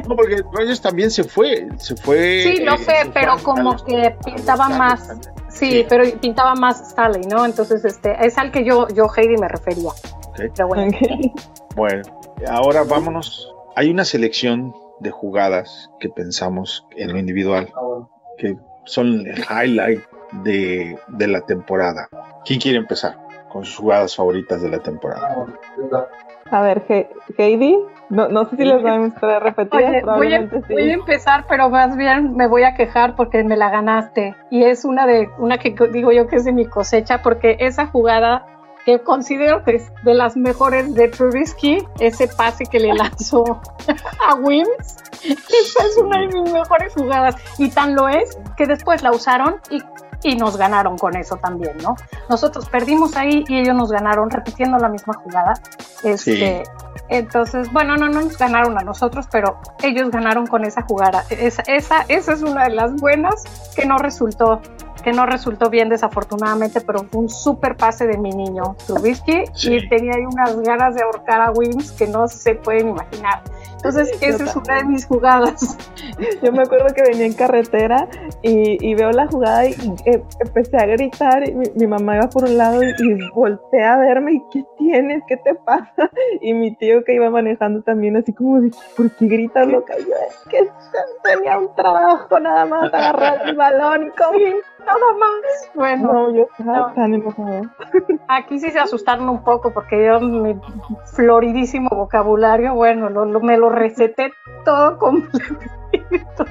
[0.09, 1.69] No, porque Rogers también se fue.
[1.79, 2.43] Se fue.
[2.43, 5.17] Sí, lo sé, pero como que pintaba más.
[5.49, 7.45] Sí, pero pintaba más Sally, ¿no?
[7.45, 9.91] Entonces, este, es al que yo, yo Heidi me refería.
[10.67, 10.99] bueno.
[11.77, 12.03] bueno,
[12.49, 13.55] ahora vámonos.
[13.77, 17.73] Hay una selección de jugadas que pensamos en lo individual
[18.39, 20.03] que son el highlight
[20.43, 22.09] de, la temporada.
[22.45, 23.17] ¿Quién quiere empezar
[23.51, 25.47] con sus jugadas favoritas de la temporada?
[26.55, 26.85] A ver,
[27.37, 27.77] Heidi,
[28.11, 29.81] no, no sé si les vamos a repetir.
[30.05, 33.71] voy, a, voy, a, empezar, pero más bien me voy a quejar porque me la
[33.71, 34.37] ganaste.
[34.53, 37.89] Y es una de una que digo yo que es de mi cosecha, porque esa
[37.89, 38.47] jugada
[38.85, 43.61] que considero que es de las mejores de Trubisky, ese pase que le lanzó
[44.29, 47.35] a Wims, esa es una de mis mejores jugadas.
[47.59, 49.83] Y tan lo es que después la usaron y
[50.25, 51.95] y nos ganaron con eso también, ¿no?
[52.29, 55.55] Nosotros perdimos ahí y ellos nos ganaron repitiendo la misma jugada.
[56.03, 56.65] Este,
[57.09, 61.25] Entonces, bueno, no, no nos ganaron a nosotros, pero ellos ganaron con esa jugada.
[61.31, 63.45] Esa, esa, esa es una de las buenas
[63.77, 64.61] que no resultó
[65.05, 69.89] que no resultó bien desafortunadamente, pero fue un súper pase de mi niño Trubisky y
[69.89, 73.43] tenía ahí unas ganas de ahorcar a Wims que no se pueden imaginar.
[73.85, 75.77] Entonces, esa es una de mis jugadas.
[76.43, 78.09] Yo me acuerdo que venía en carretera
[78.41, 79.73] y, veo la jugada y
[80.07, 81.47] eh, empecé a gritar.
[81.47, 85.23] Y mi, mamá iba por un lado y, y volteé a verme y ¿qué tienes?
[85.29, 86.11] ¿Qué te pasa?
[86.41, 89.95] Y mi tío que iba manejando también así como de, ¿por qué gritas loca?
[89.99, 90.69] Yo es que
[91.23, 94.39] tenía un trabajo nada más, agarrar el balón y como
[94.85, 95.71] nada más.
[95.75, 97.63] Bueno, no, yo estaba tan enojado.
[98.29, 100.57] Aquí sí se asustaron un poco porque yo mi
[101.15, 104.33] floridísimo vocabulario, bueno, lo, me lo receté
[104.65, 106.45] todo completo.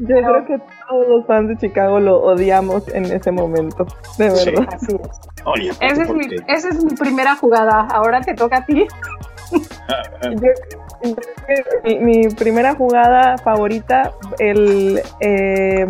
[0.00, 3.86] Yo creo que todos los fans de Chicago lo odiamos en ese momento,
[4.18, 4.68] de verdad.
[4.72, 5.20] así es.
[5.44, 7.86] Oye, esa, es mi, esa es mi primera jugada.
[7.92, 8.86] Ahora te toca a ti.
[11.84, 15.86] Mi, mi, primera jugada favorita, el eh,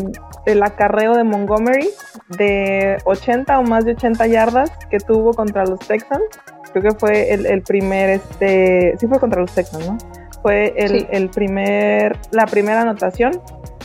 [0.47, 1.89] el acarreo de Montgomery
[2.29, 6.25] de 80 o más de 80 yardas que tuvo contra los Texans.
[6.73, 9.99] Creo que fue el, primer, este, sí fue contra los Texans, ¿no?
[10.43, 13.41] Fue el, primer, la primera anotación.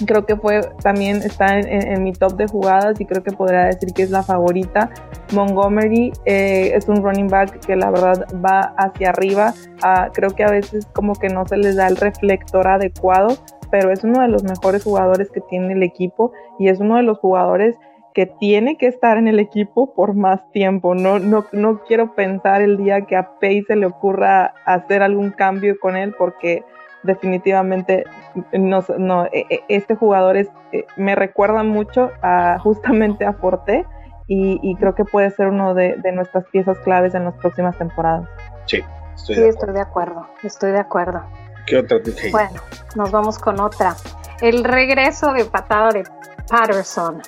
[0.05, 3.93] Creo que fue, también está en, mi top de jugadas y creo que podría decir
[3.93, 4.89] que es la favorita.
[5.33, 9.53] Montgomery eh, es un running back que la verdad va hacia arriba.
[9.83, 13.37] Ah, creo que a veces como que no se les da el reflector adecuado
[13.69, 17.03] pero es uno de los mejores jugadores que tiene el equipo y es uno de
[17.03, 17.75] los jugadores
[18.17, 20.95] que tiene que estar en el equipo por más tiempo.
[20.95, 25.29] No, no, no quiero pensar el día que a Pay se le ocurra hacer algún
[25.29, 26.63] cambio con él porque
[27.03, 28.05] definitivamente
[28.53, 33.85] no, no e, e, este jugador es, eh, me recuerda mucho a, justamente a Forte
[34.25, 38.27] y, creo que puede ser uno de, nuestras piezas claves en las próximas temporadas.
[38.65, 39.53] Sí, estoy, de, acuerdo.
[39.53, 40.27] estoy de acuerdo.
[40.41, 41.23] Estoy de acuerdo.
[41.67, 41.99] ¿Qué otra
[42.31, 42.61] Bueno,
[42.95, 43.95] nos vamos con otra.
[44.41, 46.03] El regreso de patada de
[46.49, 47.21] Patterson.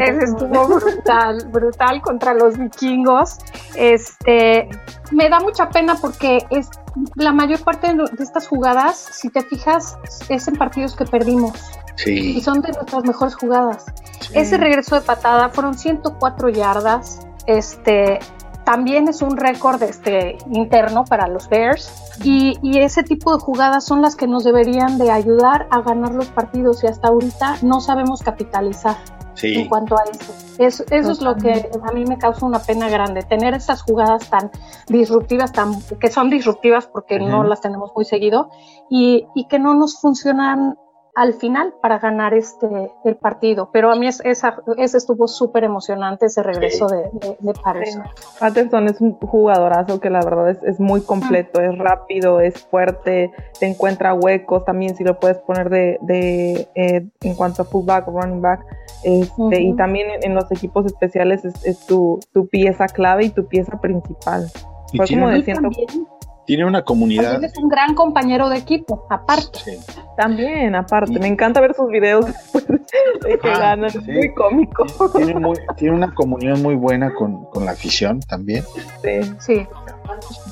[0.00, 3.38] Ese estuvo brutal, brutal contra los vikingos.
[3.74, 4.68] Este,
[5.12, 6.68] me da mucha pena porque es
[7.14, 11.52] la mayor parte de, estas jugadas, si te fijas, es en partidos que perdimos.
[11.96, 12.36] Sí.
[12.36, 13.86] Y son de nuestras mejores jugadas.
[14.32, 17.20] Ese regreso de patada fueron 104 yardas.
[17.46, 18.18] Este,
[18.66, 21.88] también es un récord este, interno para los Bears
[22.24, 26.12] y, y, ese tipo de jugadas son las que nos deberían de ayudar a ganar
[26.12, 28.96] los partidos y hasta ahorita no sabemos capitalizar
[29.34, 29.54] Sí.
[29.54, 30.32] en cuanto a eso.
[30.58, 34.30] Eso, eso es lo que a mí me causa una pena grande, tener esas jugadas
[34.30, 34.50] tan
[34.88, 37.48] disruptivas, tan, que son disruptivas porque no Ujú.
[37.48, 38.48] las tenemos muy seguido
[38.88, 40.78] y, y que no nos funcionan
[41.16, 42.68] al final para ganar este
[43.04, 43.70] el partido.
[43.72, 48.04] Pero a mí es, esa, ese estuvo súper emocionante, ese regreso de, de, de Patterson.
[48.38, 53.32] Patterson es un jugadorazo que la verdad es, es muy completo, es rápido, es fuerte,
[53.58, 58.06] te encuentra huecos también si lo puedes poner de, de eh, en cuanto a fullback
[58.08, 58.60] o running back.
[59.02, 59.62] Este.
[59.62, 63.46] Y también en, en los equipos especiales es, es tu, tu pieza clave y tu
[63.46, 64.50] pieza principal.
[64.94, 66.06] Fue como también,
[66.46, 67.32] tiene una comunidad.
[67.32, 69.58] también es un gran compañero de equipo, aparte.
[69.64, 69.78] Sí.
[70.16, 73.98] También, aparte, Y- me encanta ver sus videos después de que Ah, ganan, sí.
[73.98, 74.84] es muy cómico.
[75.16, 78.64] Tiene, muy- tiene una comunión muy buena con, con la afición también.
[79.02, 79.34] Sí.
[79.38, 79.66] Sí.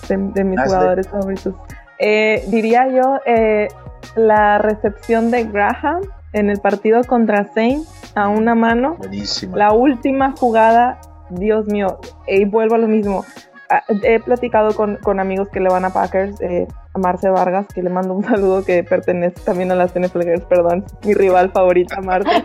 [0.09, 1.55] de, de mis jugadores favoritos.
[1.99, 3.69] Eh, diría yo eh,
[4.17, 6.03] la recepción de Graham
[6.33, 8.97] en el partido contra Saints a una mano.
[8.99, 9.57] Buenísima.
[9.57, 13.25] La última jugada, Dios mío, y vuelvo a lo mismo.
[13.71, 17.83] Ah, He platicado con, amigos que le van a Packers, eh, a Marce Vargas, que
[17.83, 22.01] le mando un saludo que pertenece también a las NFL Girls, perdón, mi rival favorita,
[22.01, 22.45] Marce.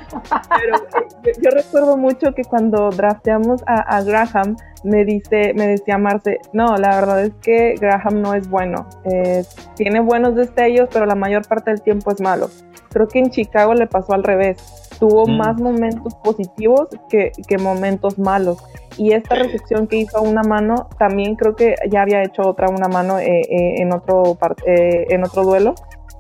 [0.50, 5.68] Pero eh, yo, yo recuerdo mucho que cuando drafteamos a, a Graham, me dice, me
[5.68, 8.88] decía Marce, no, la verdad es que Graham no es bueno.
[9.06, 9.44] Eh,
[9.76, 12.50] tiene buenos destellos, pero la mayor parte del tiempo es malo.
[12.92, 14.89] Creo que en Chicago le pasó al revés.
[15.00, 15.38] Tuvo Mm.
[15.38, 18.58] más momentos positivos que, que momentos malos.
[18.98, 22.70] Y esta recepción que hizo a una mano, también creo que ya había hecho otra
[22.70, 25.76] una mano eh, eh, en, otro eh, en otro duelo.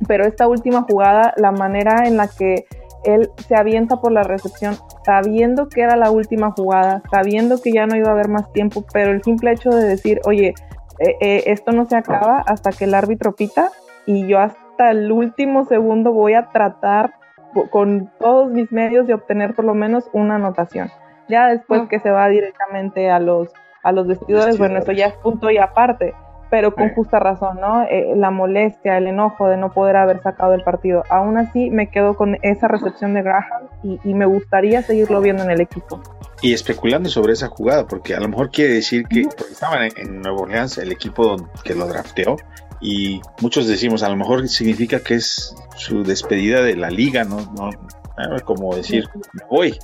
[0.07, 2.65] Pero esta última jugada, la manera en la que
[3.03, 7.85] él se avienta por la recepción, sabiendo que era la última jugada, sabiendo que ya
[7.85, 10.53] no iba a haber más tiempo, pero el simple hecho de decir, oye,
[10.99, 13.71] eh, eh, esto no se acaba hasta que el árbitro pita
[14.05, 17.13] y yo hasta el último segundo voy a tratar
[17.71, 20.89] con todos mis medios de obtener por lo menos una anotación.
[21.27, 21.87] Ya después Mm.
[21.87, 23.49] que se va directamente a los,
[23.83, 26.13] a los vestidores, bueno, eso ya es punto y aparte,
[26.49, 27.83] pero con justa razón, ¿no?
[27.83, 31.03] Eh, la molestia, el enojo de no poder haber sacado el partido.
[31.09, 35.43] Aún así, me quedo con esa recepción de Graham y, y me gustaría seguirlo viendo
[35.43, 36.01] en el equipo.
[36.41, 39.91] Y especulando sobre esa jugada, porque a lo mejor quiere decir que porque estaban en,
[39.97, 42.37] en Nueva Orleans, el equipo don- que lo drafteó,
[42.81, 47.39] y muchos decimos, a lo mejor significa que es su despedida de la liga, ¿no?
[47.55, 47.69] no
[48.43, 49.79] como decir, me voy.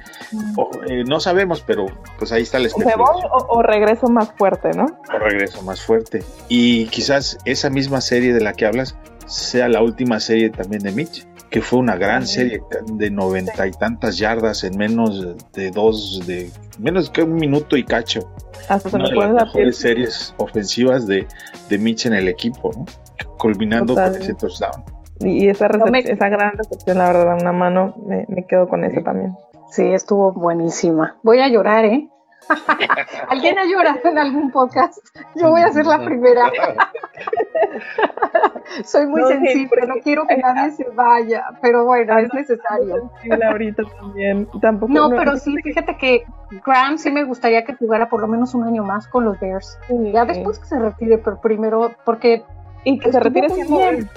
[0.57, 1.85] O, eh, no sabemos, pero
[2.19, 3.31] pues ahí está la ¿Me voy especulación.
[3.31, 4.85] o, o regreso más fuerte, no?
[5.13, 6.23] o regreso más fuerte.
[6.49, 10.91] Y quizás esa misma serie de la que hablas sea la última serie también de
[10.91, 16.21] Mitch, que fue una gran serie de noventa y tantas yardas en menos de dos,
[16.27, 18.29] de menos que un minuto y cacho.
[18.69, 19.45] Hasta se Una me de las la piel.
[19.47, 21.27] mejores series ofensivas de,
[21.69, 22.85] de Mitch en el equipo, ¿no?
[23.37, 24.25] culminando con Totalmente.
[24.25, 24.83] ese touchdown.
[25.19, 28.83] Y esa, No me- esa gran recepción, la verdad, una mano, me, me quedo con
[28.83, 29.35] eso también.
[29.71, 31.17] Sí, estuvo buenísima.
[31.23, 32.09] Voy a llorar, ¿eh?
[33.29, 34.97] ¿Alguien ha llorado en algún podcast?
[35.35, 36.51] Yo voy a ser la primera.
[38.83, 43.09] Soy muy No, sensible, no quiero que nadie se vaya, pero bueno, es necesario.
[43.21, 44.47] sensible ahorita también.
[44.61, 44.91] Tampoco.
[44.93, 46.25] No, pero sí, fíjate que
[46.65, 49.77] Graham sí me gustaría que jugara por lo menos un año más con los Bears.
[50.13, 52.43] Ya después que se retire, pero primero, porque
[52.83, 54.09] Y que se retire siendo bien.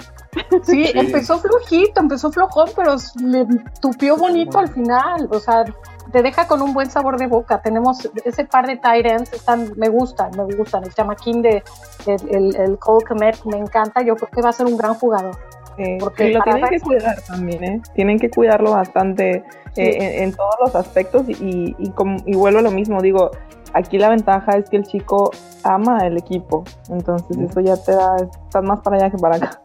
[0.63, 0.91] Sí, Sí.
[0.95, 3.45] empezó flojito, empezó flojón, pero le
[3.81, 5.27] tupió bonito al final.
[5.31, 5.65] O sea,
[6.11, 7.61] te deja con un buen sabor de boca.
[7.61, 10.83] Tenemos ese par de tight ends, están, me gustan, me gustan.
[10.83, 11.63] El chamaquín de
[12.05, 14.01] el, el, el Cole Kmet me encanta.
[14.01, 15.37] Yo creo que va a ser un gran jugador.
[15.77, 17.81] Sí, Porque y lo tienen que cuidar también, ¿eh?
[17.93, 19.43] Tienen que cuidarlo bastante
[19.77, 23.31] eh, en, en todos los aspectos y, y, vuelvo a lo mismo, digo,
[23.73, 25.31] aquí la ventaja es que el chico
[25.63, 29.61] ama el equipo, entonces eso ya te da, estás más para allá que para acá.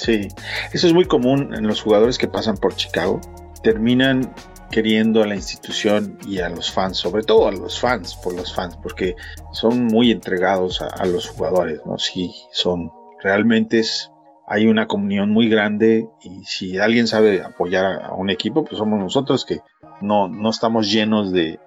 [0.00, 0.28] Sí,
[0.72, 3.20] eso es muy común en los jugadores que pasan por Chicago.
[3.62, 4.32] Terminan
[4.70, 8.54] queriendo a la institución y a los fans, sobre todo a los fans, por los
[8.54, 9.14] fans, porque
[9.52, 11.98] son muy entregados a, los jugadores, ¿no?
[11.98, 12.90] Sí, son
[13.22, 14.10] realmente es,
[14.46, 18.98] hay una comunión muy grande y si alguien sabe apoyar a, un equipo, pues somos
[18.98, 19.60] nosotros que
[20.00, 21.58] no, no estamos llenos de,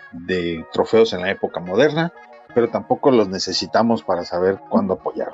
[0.71, 2.13] trofeos en la época moderna,
[2.55, 5.29] pero tampoco los necesitamos para saber cuándo apoyar.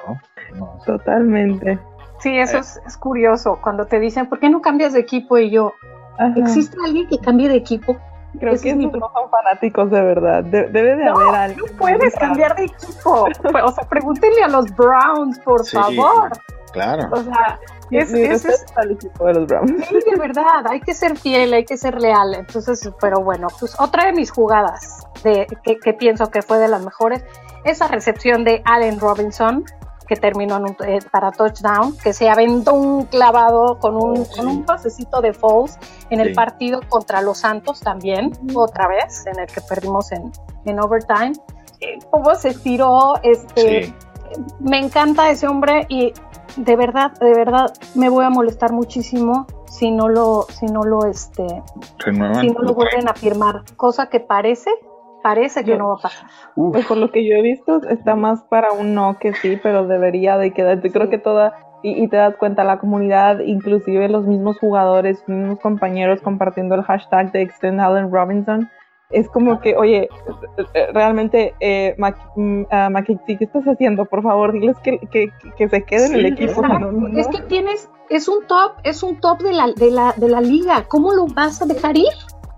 [0.55, 1.79] No, Totalmente.
[2.19, 2.59] Sí, eso Eh.
[2.61, 3.59] es, es curioso.
[3.61, 5.37] Cuando te dicen, ¿por qué no cambias de equipo?
[5.37, 5.73] Y yo,
[6.17, 6.33] Ajá.
[6.37, 7.97] ¿existe alguien que cambie de equipo?
[8.39, 10.43] Creo ese que es mi no son fanáticos de verdad.
[10.43, 11.65] De- debe de No, haber alguien.
[11.71, 13.27] No puedes cambiar de equipo.
[13.63, 15.75] O sea, pregúntenle a los Browns, por Sí.
[15.75, 16.29] favor.
[16.71, 17.09] Claro.
[17.11, 19.83] O sea, es, Mi es- al equipo de los Browns.
[19.87, 22.35] Sí, de verdad, hay que ser fiel, hay que ser leal.
[22.35, 26.67] Entonces, pero bueno, pues otra de mis jugadas de, que, que pienso que fue de
[26.67, 27.25] las mejores,
[27.63, 29.63] esa recepción de Allen Robinson,
[30.09, 34.25] que terminó en un- eh, para touchdown, que se aventó un clavado con un, Oh,
[34.25, 34.37] sí.
[34.37, 35.77] con un pasecito de Foles
[36.09, 40.31] en el partido contra los Santos también, otra vez, en el que perdimos en,
[40.65, 41.33] en overtime.
[41.79, 43.93] Eh, Cómo se tiró, este, Sí.
[44.59, 46.11] me encanta ese hombre y
[46.57, 51.05] de verdad, de verdad, me voy a molestar muchísimo si no lo, si no lo,
[51.05, 51.45] este,
[51.99, 52.41] Renuevan.
[52.41, 54.71] si no lo vuelven a firmar, cosa que parece,
[55.29, 56.27] parece que Yo- no va a pasar.
[56.55, 59.85] Pues por lo que yo he visto, está más para un no que sí, pero
[59.87, 60.91] debería de quedarte.
[60.91, 65.59] Creo que toda, y, y te das cuenta, la comunidad, inclusive los mismos jugadores, mismos
[65.59, 68.69] compañeros compartiendo el hashtag de Extend Allen Robinson,
[69.11, 70.07] es como que, oye,
[70.93, 74.05] realmente, eh, Mac- McKinsey, ¿qué estás haciendo?
[74.05, 76.61] Por favor, diles que, que, que se quede en el Sí, equipo.
[76.61, 80.13] No, no, Es que tienes, es un top, es un top de la, de la,
[80.15, 80.83] de la liga.
[80.87, 82.05] ¿Cómo lo vas a dejar ir?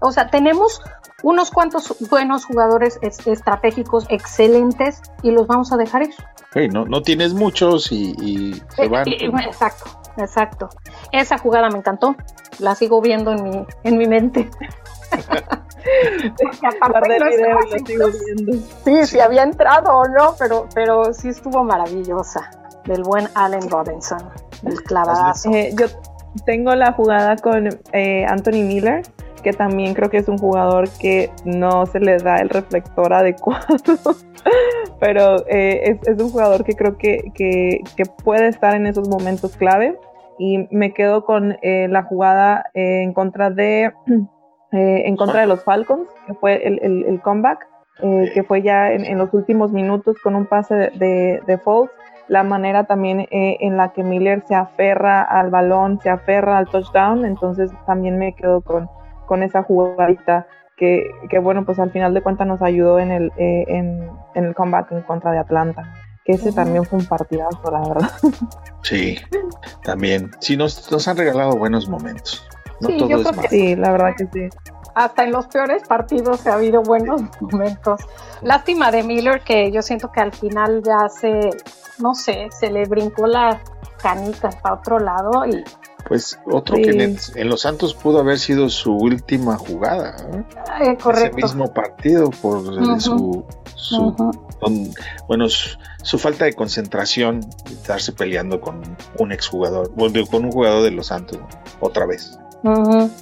[0.02, 0.82] O sea, tenemos
[1.24, 6.14] unos cuantos buenos jugadores es- estratégicos excelentes y los vamos a dejar ir.
[6.54, 9.08] hey, no, no tienes muchos y, y se Eh, van.
[9.08, 9.86] eh, bueno, exacto,
[10.18, 10.70] exacto.
[11.12, 12.16] Esa jugada me encantó.
[12.60, 14.50] La sigo viendo en mi, en mi mente.
[16.38, 18.68] Porque aparte no video lo sigo viendo.
[18.86, 22.50] Sí, si había entrado o no, pero, pero sí estuvo maravillosa.
[22.86, 24.20] Del buen Allen Robinson,
[24.66, 25.52] el clavadazo.
[25.52, 25.86] Eh, yo
[26.46, 29.04] tengo la jugada con eh, Anthony Miller,
[29.42, 33.76] que también creo que es un jugador que no se le da el reflector adecuado,
[35.00, 39.08] pero eh, es, es un jugador que creo que, que- que puede estar en esos
[39.10, 39.98] momentos clave.
[40.38, 43.92] Y me quedo con eh, la jugada eh, en contra de
[44.72, 47.68] eh, en contra de los Falcons, que fue el, el- el comeback,
[48.02, 51.58] eh, que fue ya en, en los últimos minutos con un pase de, de, de
[51.58, 51.92] Foles
[52.28, 56.68] la manera también eh, en la que Miller se aferra al balón, se aferra al
[56.70, 58.90] touchdown, entonces también me quedo con,
[59.32, 63.32] con esa jugadita que, que, bueno, pues al final de cuentas nos ayudó en el,
[63.38, 67.72] eh, en, en el comeback en contra de Atlanta, que ese también fue un partidazo,
[67.72, 68.12] la verdad.
[68.84, 69.18] Sí,
[69.86, 70.32] también.
[70.42, 72.46] Sí, nos, nos han regalado buenos momentos.
[72.82, 73.50] No Sí, todo yo es creo que malo.
[73.50, 74.58] Sí, la verdad que sí.
[74.96, 78.02] Hasta en los peores partidos ha habido buenos momentos.
[78.42, 81.52] Lástima de Miller que yo siento que al final ya se,
[82.00, 83.62] no sé, se le brincó la
[84.02, 85.64] canica para otro lado y
[86.08, 86.82] Pues otro Sí.
[86.82, 90.16] que en, el- en Los Santos pudo haber sido su última jugada.
[90.82, 90.98] ¿eh?
[91.02, 91.38] correcto.
[91.38, 94.16] Ese mismo partido por eh, su, su
[95.28, 98.82] bueno, su, su falta de concentración, estarse peleando con
[99.20, 99.92] un exjugador,
[100.30, 101.40] con un jugador de Los Santos,
[101.80, 102.38] otra vez.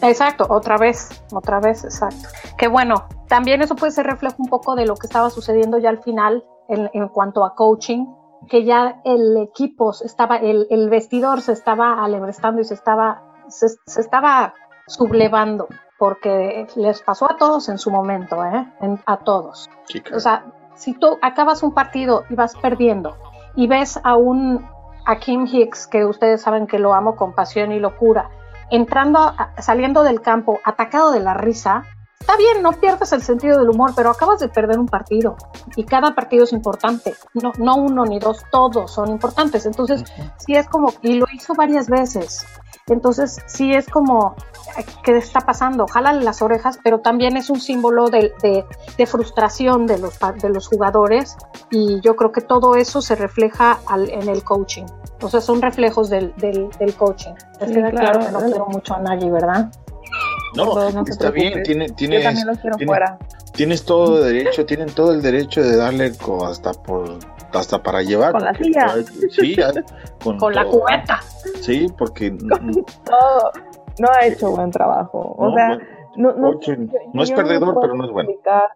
[0.01, 2.27] Exacto, otra vez, otra vez, exacto.
[2.57, 5.89] Que bueno, también eso puede ser reflejo un poco de lo que estaba sucediendo ya
[5.89, 8.05] al final en, en cuanto a coaching,
[8.47, 13.21] que ya el equipo se estaba, el, el vestidor se estaba alebrestando y se estaba,
[13.47, 14.53] se, se estaba
[14.87, 18.71] sublevando, porque les pasó a todos en su momento, ¿eh?
[18.81, 19.69] En- a todos.
[20.15, 23.17] O sea, si tú acabas un partido y vas perdiendo
[23.55, 24.65] y ves a un
[25.05, 28.29] a Kim Hicks, que ustedes saben que lo amo con pasión y locura,
[28.69, 31.83] entrando, saliendo del campo, atacado de la risa,
[32.19, 35.35] está bien, no pierdas el sentido del humor, pero acabas de perder un partido
[35.75, 39.65] y cada partido es importante, no, no uno ni dos, todos son importantes.
[39.65, 40.03] Entonces,
[40.37, 42.45] sí es como, y lo hizo varias veces.
[42.87, 44.35] Entonces, sí es como,
[45.03, 45.85] ¿qué está pasando?
[45.87, 48.65] Jálale las orejas, pero también es un símbolo de, de-
[48.97, 51.37] de frustración de los, pa- de los jugadores
[51.69, 54.85] y yo creo que todo eso se refleja al- en el coaching.
[55.21, 57.33] O sea, son reflejos del, del, del coaching.
[57.59, 58.19] Es Sí, que claro, claro.
[58.25, 59.71] que no quiero mucho a Nagy, ¿verdad?
[60.55, 61.61] No, está bien, preocupe.
[61.63, 63.17] tiene, Yo tienes, también los quiero tiene- fuera.
[63.53, 66.11] tienes todo derecho, tienen todo el derecho de darle
[66.45, 67.19] hasta por
[67.53, 68.31] hasta para llevar.
[68.33, 68.95] Con la silla.
[69.31, 69.55] Sí,
[70.23, 70.81] con, Con la todo.
[70.81, 71.19] cubeta.
[71.61, 72.39] Sí, porque n-
[73.99, 75.19] No, ha hecho buen trabajo.
[75.37, 75.83] O no, sea, bueno,
[76.15, 78.29] no, no, ocho, yo- no es perdedor, pero no es bueno.
[78.29, 78.69] explicar-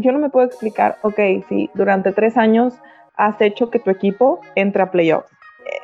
[0.00, 2.74] Yo no me puedo explicar, ok, si durante tres años
[3.16, 5.28] has hecho que tu equipo entre a playoffs.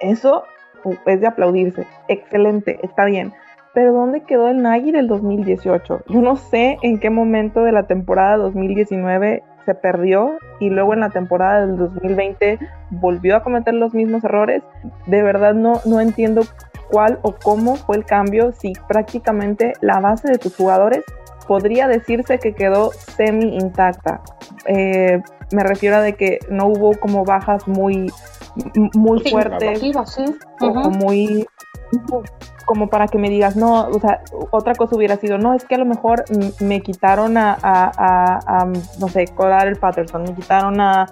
[0.00, 0.44] Eso
[0.84, 1.86] uh, es de aplaudirse.
[2.08, 3.34] Excelente, está bien.
[3.72, 6.02] Pero ¿dónde quedó el Nagy del 2018?
[6.08, 11.00] Yo no sé en qué momento de la temporada 2019 se perdió y luego en
[11.00, 12.58] la temporada del 2020
[12.90, 14.62] volvió a cometer los mismos errores.
[15.06, 16.42] De verdad no, no entiendo
[16.90, 21.04] cuál o cómo fue el cambio si prácticamente la base de tus jugadores
[21.46, 24.20] podría decirse que quedó semi intacta.
[24.66, 28.10] Eh, me refiero a de que no hubo como bajas muy,
[28.94, 29.92] muy Sí, fuertes sí.
[30.60, 31.46] o muy
[32.70, 34.22] como para que me digas, no, o sea,
[34.52, 36.22] otra cosa hubiera sido, no, es que a lo mejor
[36.60, 37.56] me quitaron a,
[39.00, 41.06] no sé, Cordell Patterson, me quitaron a,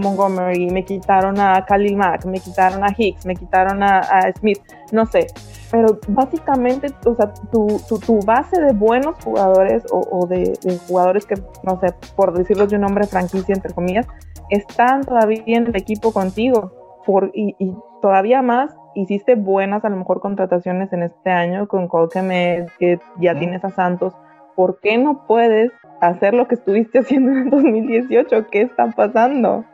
[0.00, 4.02] Montgomery, me quitaron a Khalil Mack, me quitaron a Hicks, me quitaron a,
[4.40, 4.58] Smith,
[4.90, 5.28] no sé.
[5.70, 10.58] Pero básicamente, o sea, tu, tu, tu base de buenos jugadores o, de,
[10.88, 14.08] jugadores que, no sé, por decirlo de un nombre franquicia, entre comillas,
[14.50, 16.72] están todavía en el equipo contigo.
[17.06, 17.54] Por, y
[18.02, 23.38] todavía más hiciste buenas a lo mejor contrataciones en este año con Colquemet, que ya
[23.38, 24.14] tienes a Santos.
[24.54, 28.46] ¿Por qué no puedes hacer lo que estuviste haciendo en el 2018?
[28.50, 29.64] ¿Qué está pasando?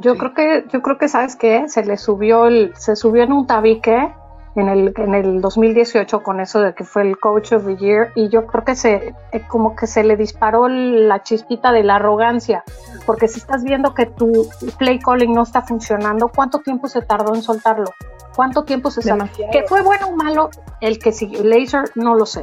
[0.00, 3.32] Yo creo que, yo creo que sabes qué, se le subió el, se subió en
[3.32, 4.12] un tabique
[4.54, 8.12] en el, en el 2018 con eso de que fue el coach of the year
[8.14, 11.96] y yo creo que se eh, como que se le disparó la chispita de la
[11.96, 12.64] arrogancia
[13.06, 17.34] porque si estás viendo que tu play calling no está funcionando ¿cuánto tiempo se tardó
[17.34, 17.90] en soltarlo?
[18.38, 19.28] ¿Cuánto tiempo se sabe?
[19.50, 20.48] que fue bueno o malo
[20.80, 22.42] el que siguió Laser no lo sé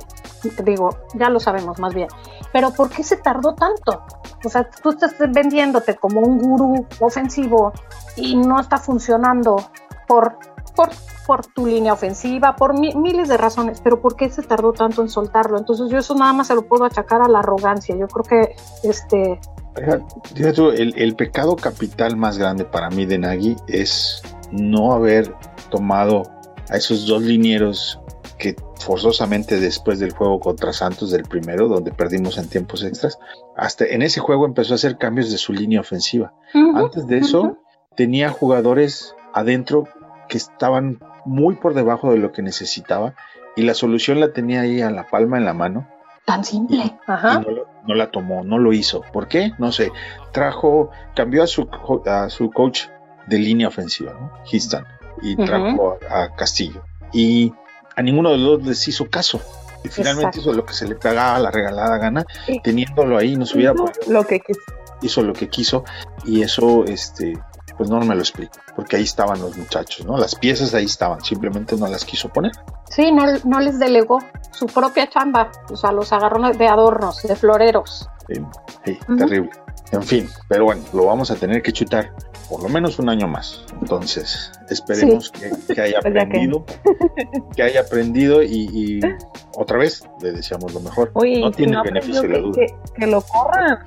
[0.66, 2.10] digo ya lo sabemos más bien
[2.52, 4.04] pero ¿por qué se tardó tanto?
[4.44, 7.72] o sea tú estás vendiéndote como un gurú ofensivo
[8.18, 9.56] y no está funcionando
[10.06, 10.38] por
[10.76, 10.90] por
[11.26, 15.10] por tu línea ofensiva, por miles de razones, pero ¿por qué se tardó tanto en
[15.10, 15.58] soltarlo?
[15.58, 17.96] Entonces yo eso nada más se lo puedo achacar a la arrogancia.
[17.98, 18.56] Yo creo que
[18.88, 19.40] este...
[19.76, 24.22] El, el pecado capital más grande para mí de Nagy es
[24.52, 25.34] no haber
[25.76, 26.24] tomado
[26.70, 28.00] a esos dos linieros
[28.38, 33.20] que forzosamente después del juego contra Santos del primero, donde perdimos en tiempos extras,
[33.58, 36.34] hasta en ese juego empezó a hacer cambios de su línea ofensiva.
[36.54, 37.58] Antes de eso,
[37.96, 39.88] tenía jugadores adentro
[40.30, 43.16] que estaban muy por debajo de lo que necesitaba
[43.58, 45.88] y la solución la tenía ahí a la palma en la mano.
[46.26, 46.98] Tan simple.
[47.06, 47.44] Ajá.
[47.86, 49.02] no, la tomó, no lo hizo.
[49.14, 49.52] ¿Por qué?
[49.60, 49.92] No sé.
[50.32, 51.70] Trajo, cambió a su,
[52.06, 52.86] a su coach
[53.28, 54.32] de línea ofensiva, ¿no?
[54.52, 54.86] Histan,
[55.22, 56.84] y trajo a, Castillo.
[57.14, 57.54] Y
[57.96, 59.42] a ninguno de los dos les hizo caso.
[59.84, 62.26] Y finalmente hizo lo que se le pagaba la regalada gana,
[62.64, 63.74] teniéndolo ahí, no se hubiera
[64.08, 64.62] Lo que quiso.
[65.02, 65.84] Hizo lo que quiso
[66.26, 67.38] y eso, este,
[67.78, 70.18] pues no me lo explico, porque ahí estaban los muchachos, ¿no?
[70.18, 72.54] Las piezas ahí estaban, simplemente no las quiso poner.
[72.90, 74.20] Sí, no, no les delegó
[74.52, 78.10] su propia chamba, o sea, los agarró de adornos, de floreros.
[78.86, 79.52] Sí, terrible.
[79.92, 82.12] En fin, pero bueno, lo vamos a tener que chutar
[82.50, 83.66] por lo menos un año más.
[83.82, 86.66] Entonces, esperemos que, haya aprendido,
[87.56, 87.64] que.
[87.64, 89.00] haya aprendido y,
[89.56, 91.12] otra vez le deseamos lo mejor.
[91.16, 92.62] no tiene beneficio la duda.
[92.96, 93.80] Que, lo corran,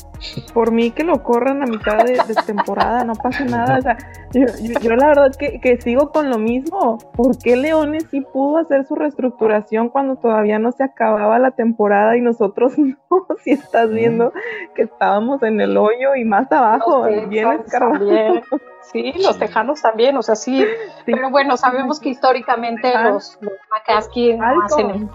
[0.55, 3.79] por mí que lo corran a mitad de, temporada, no pasa nada.
[3.79, 3.97] O sea,
[4.33, 6.99] yo, la verdad que, que sigo con lo mismo.
[7.15, 12.17] ¿Por qué Leones sí pudo hacer su reestructuración cuando todavía no se acababa la temporada
[12.17, 12.97] y nosotros no?
[13.43, 14.33] Si estás viendo
[14.75, 18.43] que estábamos en el hoyo y más abajo, bien escarbado.
[18.81, 20.65] Sí, los tejanos también, o sea, sí,
[21.05, 25.11] pero bueno, sabemos que históricamente los, los no hacen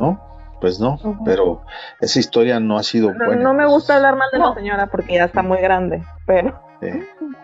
[0.00, 0.18] ¿No?
[0.60, 1.60] Pues no, pero
[2.00, 3.42] esa historia no ha sido buena.
[3.42, 6.58] No me gusta hablar mal de la señora porque ya está muy grande, pero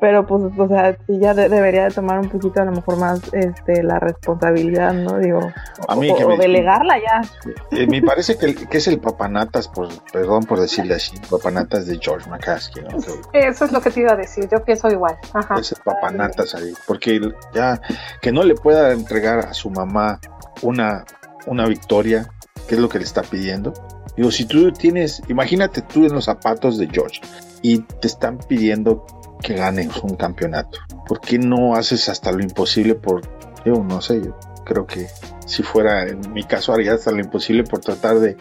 [0.00, 3.20] pero pues, o sea, sí ya debería de tomar un poquito a lo mejor más
[3.32, 5.18] este la responsabilidad, ¿no?
[5.18, 5.40] Digo,
[5.88, 7.22] a mí o, delegarla ya.
[7.70, 11.98] Eh, me parece que, que, es el papanatas, por, perdón por decirle así, papanatas de
[11.98, 12.98] George McCaskey, ¿no?
[13.32, 15.16] Eso es lo que te iba a decir, yo pienso igual.
[15.32, 15.54] Ajá.
[15.58, 17.20] Es el papanatas ahí, porque
[17.54, 17.80] ya
[18.20, 20.20] que no le pueda entregar a su mamá
[20.62, 21.04] una,
[21.46, 22.28] una victoria,
[22.68, 23.72] que es lo que le está pidiendo.
[24.16, 27.20] Digo, si tú tienes, imagínate tú en los zapatos de George
[27.62, 29.06] y te están pidiendo
[29.42, 30.78] que ganes un campeonato.
[31.06, 33.22] ¿Por qué no haces hasta lo imposible por,
[33.64, 35.06] yo no sé, yo creo que
[35.46, 38.36] si fuera en mi caso haría hasta lo imposible por tratar de,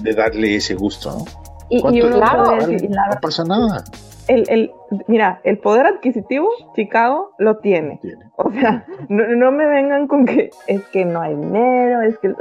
[0.00, 1.24] de darle ese gusto, ¿no?
[1.68, 3.82] Y, claro, no pasa nada.
[4.28, 4.72] El, el,
[5.08, 7.98] mira, el poder adquisitivo, Chicago lo tiene.
[8.36, 12.34] O sea, no, me vengan con que es que no hay dinero, es que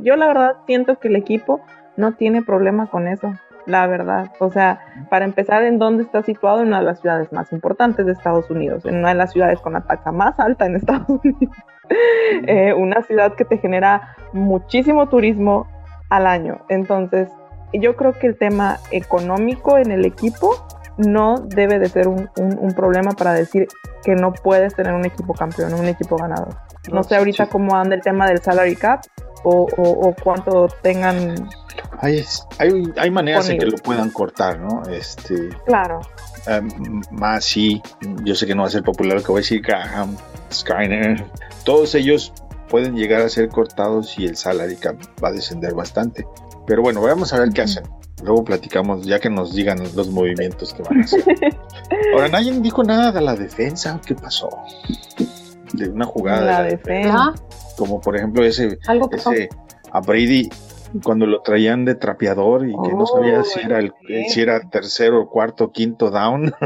[0.00, 1.60] yo la verdad siento que el equipo
[1.96, 3.34] no tiene problema con eso
[3.66, 4.30] la verdad.
[4.40, 6.60] O sea, para empezar, ¿en dónde está situado?
[6.60, 9.60] En una de las ciudades más importantes de Estados Unidos, en una de las ciudades
[9.60, 11.56] con la más alta en Estados Unidos.
[12.46, 15.66] Eh, una ciudad que te genera muchísimo turismo
[16.08, 16.60] al año.
[16.68, 17.28] Entonces,
[17.72, 20.54] yo creo que el tema económico en el equipo
[20.96, 22.28] no debe de ser un,
[22.76, 23.66] problema para decir
[24.04, 26.56] que no puedes tener un equipo campeón, un equipo ganador.
[26.92, 29.00] No, sé ahorita cómo anda el tema del salary cap
[29.44, 31.48] o, o cuánto tengan
[32.00, 32.24] hay,
[32.96, 34.82] hay, maneras en que lo puedan cortar, ¿no?
[34.90, 36.00] Este, claro.
[36.46, 37.80] Um, más sí,
[38.24, 40.16] yo sé que no va a ser popular lo que voy a decir, Graham,
[40.52, 41.24] Skyner,
[41.64, 42.32] todos ellos
[42.68, 46.26] pueden llegar a ser cortados y el salary cap va a descender bastante.
[46.66, 47.84] Pero bueno, vamos a ver qué hacen.
[48.22, 51.24] Luego platicamos, ya que nos digan los movimientos que van a hacer.
[52.14, 54.00] Ahora, nadie dijo nada de la defensa.
[54.04, 54.48] ¿Qué pasó?
[55.76, 56.44] De una jugada.
[56.44, 57.34] La, defensa.
[57.76, 58.78] como por ejemplo ese,
[59.12, 59.48] ese
[59.92, 60.48] a Brady
[61.02, 63.92] cuando lo traían de trapeador y que no sabía si era el
[64.28, 66.54] si era tercero, cuarto, quinto down.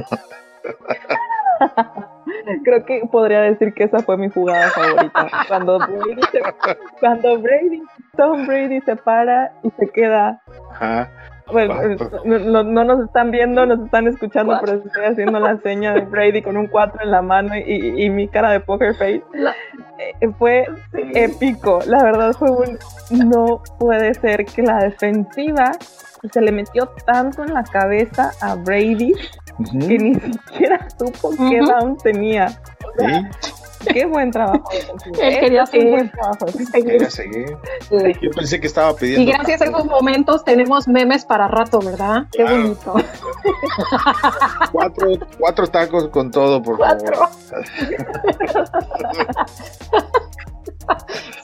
[2.65, 5.29] Creo que podría decir que esa fue mi jugada favorita.
[5.49, 6.41] Cuando Brady, se-
[7.01, 7.83] cuando Brady,
[8.17, 10.41] Tom Brady se para y se queda.
[10.71, 11.11] Ajá.
[11.53, 12.21] Bueno, Cuatro.
[12.25, 16.01] no, no- no nos están viendo, nos están escuchando, pero estoy haciendo la seña de
[16.03, 19.23] Brady con un 4 en la mano y, mi cara de poker face.
[19.33, 19.55] La-
[20.21, 20.65] Eh, fue
[21.15, 21.81] épico.
[21.87, 22.79] La verdad fue un.
[23.29, 25.73] No puede ser que la defensiva
[26.33, 29.13] se le metió tanto en la cabeza a Brady
[29.71, 32.49] que ni siquiera supo qué down tenía.
[32.49, 33.27] Sí,
[33.93, 34.65] Qué buen trabajo.
[35.21, 35.91] Él quería seguir.
[35.91, 36.87] buen trabajo defensivo.
[36.87, 37.57] quería seguir.
[38.23, 39.23] Yo pensé que estaba pidiendo.
[39.23, 42.27] Y gracias a esos momentos tenemos memes para rato, ¿verdad?
[42.33, 42.57] Qué Claro.
[42.63, 42.95] bonito.
[44.73, 45.09] cuatro,
[45.39, 47.29] cuatro tacos con todo, por favor.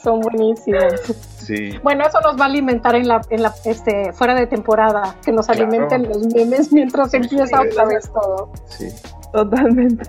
[0.01, 0.93] Son buenísimos.
[1.37, 1.77] Sí.
[1.83, 5.31] Bueno, eso nos va a alimentar en la, en la, este, fuera de temporada, que
[5.31, 5.63] nos Claro.
[5.63, 8.51] alimenten los memes mientras empieza otra vez todo.
[8.67, 8.87] Sí.
[9.35, 10.03] Totalmente.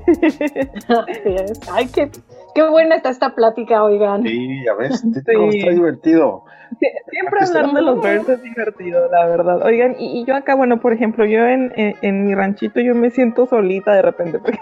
[0.88, 1.60] Así es.
[1.72, 2.10] Ay, qué,
[2.54, 4.22] qué buena está esta plática, oigan.
[4.22, 5.12] Sí, ya ves, Sí.
[5.16, 6.44] está divertido.
[6.80, 9.62] Sie- Siempre hablar de los birds es divertido, la verdad.
[9.64, 12.94] Oigan, y, y yo acá, bueno, por ejemplo, yo en, en, en mi ranchito yo
[12.94, 14.58] me siento solita de repente, porque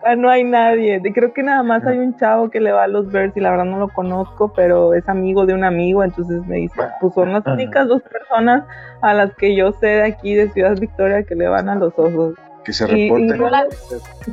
[0.00, 1.00] acá no hay nadie.
[1.14, 3.50] Creo que nada más hay un chavo que le va a los birds y la
[3.50, 7.32] verdad no lo conozco, pero es amigo de un amigo, entonces me dice, pues son
[7.32, 8.64] las únicas dos personas
[9.02, 11.96] a las que yo sé de aquí, de Ciudad Victoria, que le van a los
[11.98, 12.34] osos.
[12.68, 13.38] Que se Y- y reporten.
[13.38, 13.66] yo la-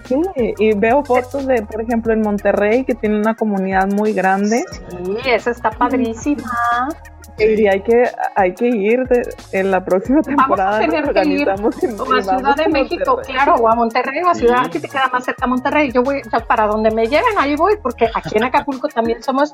[0.03, 4.65] Sí, y veo fotos de, por ejemplo, en Monterrey, que tiene una comunidad muy grande.
[4.89, 6.43] Sí, esa está padrísima.
[7.37, 8.03] Y hay que,
[8.35, 9.23] hay que ir de-
[9.53, 10.79] en la próxima Vamos a temporada.
[10.81, 14.29] nos tener que ir O a Ciudad de a México, claro, o a Monterrey, o
[14.29, 14.65] a Ciudad, Sí.
[14.67, 15.91] aquí te queda más cerca Monterrey.
[15.93, 19.53] Yo voy, ya para donde me lleven, ahí voy, porque aquí en Acapulco también somos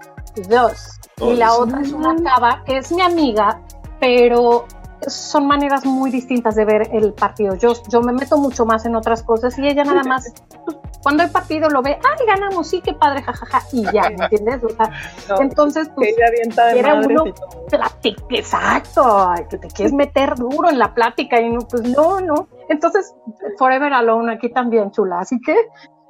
[0.50, 1.00] dos.
[1.22, 3.60] Y la otra es una cava que es mi amiga,
[4.00, 4.66] pero
[5.08, 7.56] son maneras muy distintas de ver el partido.
[7.56, 10.32] Yo, yo me meto mucho más en otras cosas y ella nada más,
[10.66, 14.24] pues, cuando el partido lo ve, ay, ganamos, sí, qué padre, jajaja, y ya, ¿me
[14.26, 14.64] entiendes?
[14.64, 14.91] O sea,
[15.30, 16.28] No, entonces, pues, ella
[16.76, 17.26] era uno-
[17.70, 22.47] platica, exacto, que te quieres meter duro en la plática y no, pues no, no.
[22.70, 23.14] Entonces,
[23.58, 25.56] Forever Alone aquí también, chula, así que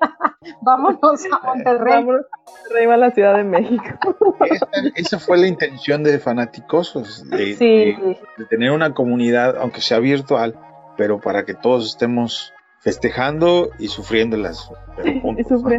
[0.62, 1.94] vámonos a Monterrey.
[1.96, 3.84] Vámonos a Monterrey, a la Ciudad de México.
[4.50, 9.82] Esa, esa fue la intención de Fanaticosos, de, Sí, de- de tener una comunidad, aunque
[9.82, 10.58] sea virtual,
[10.98, 15.48] pero para que todos estemos festejando y sufriéndolas, pero Y juntos.
[15.48, 15.78] sufre.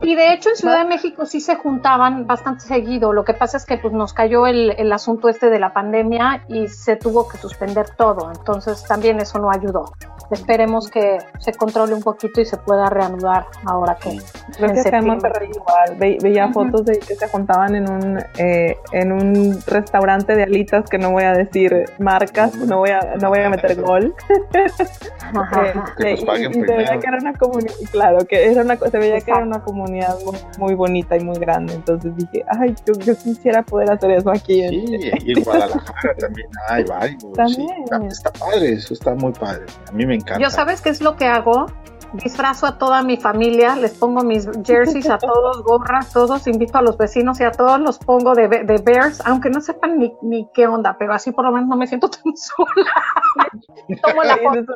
[0.00, 3.12] Y de hecho en Ciudad de México sí se juntaban bastante seguido.
[3.12, 6.44] Lo que pasa es que pues nos cayó el, el asunto este de la pandemia
[6.48, 8.30] y se tuvo que suspender todo.
[8.34, 9.92] Entonces también eso no ayudó.
[10.30, 14.64] Esperemos que se controle un poquito y se pueda reanudar ahora que Creo en que
[14.66, 15.10] acá en septiembre.
[15.12, 15.96] Monterrey igual.
[15.98, 16.52] Ve- veía Ujú.
[16.64, 21.12] fotos de que se juntaban en un eh, en un restaurante de alitas que no
[21.12, 24.14] voy a decir marcas, no voy a no voy a meter gol.
[25.34, 25.72] Ajá, Eh.
[25.96, 28.76] Que nos y- paguen y, se veía que era una comunidad, claro, que era una,
[28.76, 29.46] se veía que era Exacto.
[29.46, 31.74] una comunidad muy, muy bonita y muy grande.
[31.74, 34.62] Entonces dije, ay, yo, yo quisiera poder hacer eso aquí.
[34.62, 37.22] en- Sí, y en Guadalajara también hay varios.
[37.22, 37.28] sí.
[37.34, 38.10] También.
[38.10, 39.64] Está, está padre, eso está muy padre.
[39.88, 40.38] A mí me encanta.
[40.42, 41.66] Yo sabes qué es lo que hago?
[42.14, 46.82] Disfrazo a toda mi familia, les pongo mis jerseys a todos, gorras, todos, invito a
[46.82, 50.14] los vecinos y a todos los pongo de, be- de Bears, aunque no sepan ni,
[50.22, 54.00] ni qué onda, pero así por lo menos no me siento tan sola.
[54.02, 54.72] Tomo la foto,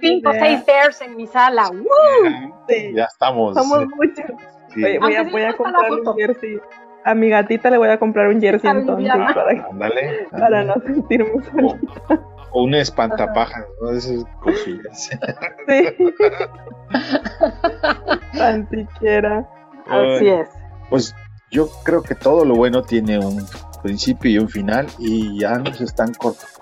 [0.00, 1.68] cinco o seis Bears en mi sala.
[1.70, 2.54] ¡Woo!
[2.68, 3.54] Sí, Ya estamos.
[3.54, 4.24] somos muchos.
[4.76, 4.84] Sí.
[4.84, 6.58] Oye, voy a, voy a comprar un jersey.
[7.04, 10.26] A mi gatita le voy a comprar un jersey entonces para, Ándale.
[10.30, 12.20] para no sentirme solita.
[12.50, 12.74] O un
[13.80, 13.90] ¿no?
[13.90, 15.10] Esas cosillas.
[15.68, 16.12] Sí.
[18.36, 19.48] Tan siquiera.
[19.88, 20.48] Así es.
[20.90, 21.14] Pues
[21.50, 23.44] yo creo que todo lo bueno tiene un
[23.82, 26.12] principio y un final y ya nos están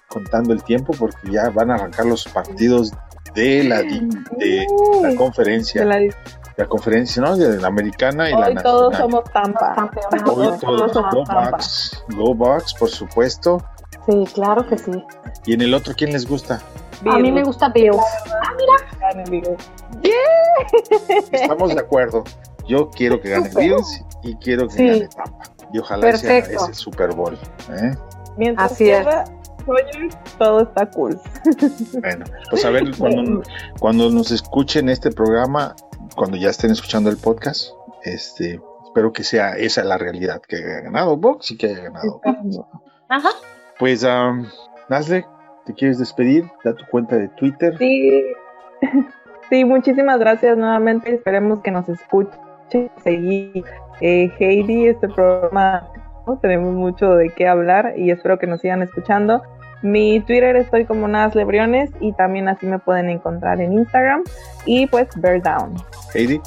[0.08, 2.92] contando el tiempo porque ya van a arrancar los partidos
[3.34, 4.08] de la, di-
[4.38, 4.66] de
[5.02, 6.14] la conferencia, de la,
[6.57, 7.36] la- conferencia, ¿no?
[7.36, 9.22] De la americana y la Hoy todos nacional.
[9.22, 9.90] somos Tampa.
[10.12, 11.50] Hoy todos todos, somos Go Tampa.
[11.50, 13.62] Bucks, Go Bucks, por supuesto.
[14.07, 14.92] Sí, claro que sí.
[15.46, 16.61] Y en el otro, ¿quién les gusta?
[17.11, 17.96] A mí me gusta Bills.
[19.00, 19.57] Gane, digo.
[21.32, 22.24] Estamos de acuerdo.
[22.66, 23.50] Yo quiero que gane.
[23.57, 24.86] Bills y quiero que Sí.
[24.86, 25.44] gane Tampa.
[25.72, 27.36] Y ojalá sea ese Super Bowl.
[27.70, 27.92] ¿eh?
[28.36, 29.05] Mientras Así es.
[29.66, 31.18] Rodgers, todo está cool.
[32.00, 33.42] Bueno, pues a ver, cuando,
[33.80, 35.74] cuando nos escuchen este programa,
[36.14, 37.70] cuando ya estén escuchando el podcast,
[38.02, 42.20] este, espero que sea esa la realidad, que haya ganado Box y que haya ganado.
[43.08, 43.30] Ajá.
[43.78, 44.46] Pues, um,
[44.88, 45.26] Nasle,
[45.66, 46.44] ¿te quieres despedir?
[46.64, 47.76] Da tu cuenta de Twitter.
[47.78, 48.24] Sí.
[49.50, 51.14] Sí, muchísimas gracias nuevamente.
[51.14, 53.62] Esperemos que nos escuchen seguir
[54.00, 55.86] eh, Heidi, este programa
[56.40, 59.42] tenemos mucho de qué hablar y espero que nos sigan escuchando.
[59.85, 64.24] Mi Twitter estoy como Nas Lebriones y también así me pueden encontrar en Instagram
[64.64, 65.74] y pues Bear Down.
[66.14, 66.41] Heidi.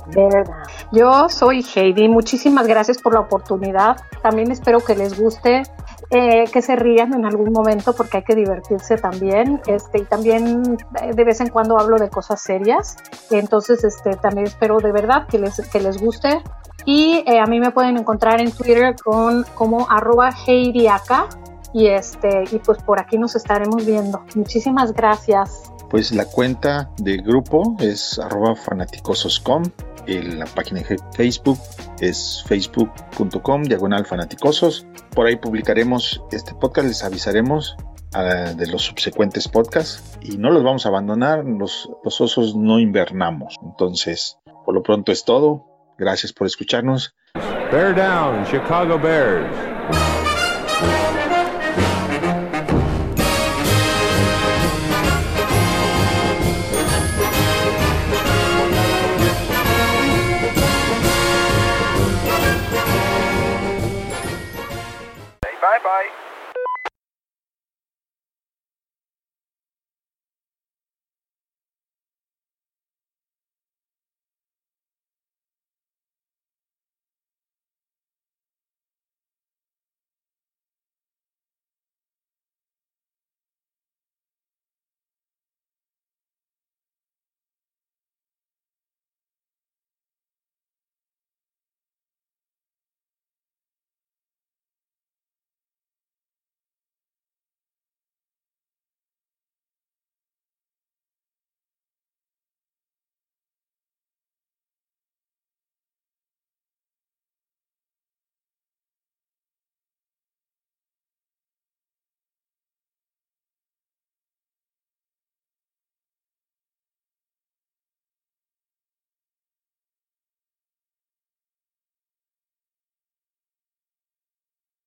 [0.92, 3.98] Yo soy Heidi, muchísimas gracias por la oportunidad.
[4.24, 5.62] También espero que les guste.
[6.10, 10.78] Eh, que se rían en algún momento porque hay que divertirse también este y también
[11.02, 12.96] eh, de vez en cuando hablo de cosas serias
[13.30, 16.42] entonces este también espero de verdad que les que les guste
[16.86, 21.28] y eh, a mí me pueden encontrar en Twitter con como arroba heidiaca
[21.78, 24.26] y este y pues por aquí nos estaremos viendo.
[24.36, 25.72] Muchísimas gracias.
[25.92, 29.64] Pues la cuenta de grupo es arroba fanaticososcom.
[30.08, 31.60] La página de Facebook
[32.00, 34.88] es facebook.com diagonal fanaticosos.
[35.14, 37.76] Por ahí publicaremos este podcast, les avisaremos
[38.14, 42.80] ah, de los subsecuentes podcasts y no los vamos a abandonar, los, los osos no
[42.80, 43.56] invernamos.
[43.62, 45.66] Entonces, por lo pronto es todo.
[45.98, 47.14] Gracias por escucharnos.
[47.72, 50.17] Bear down, Chicago Bears.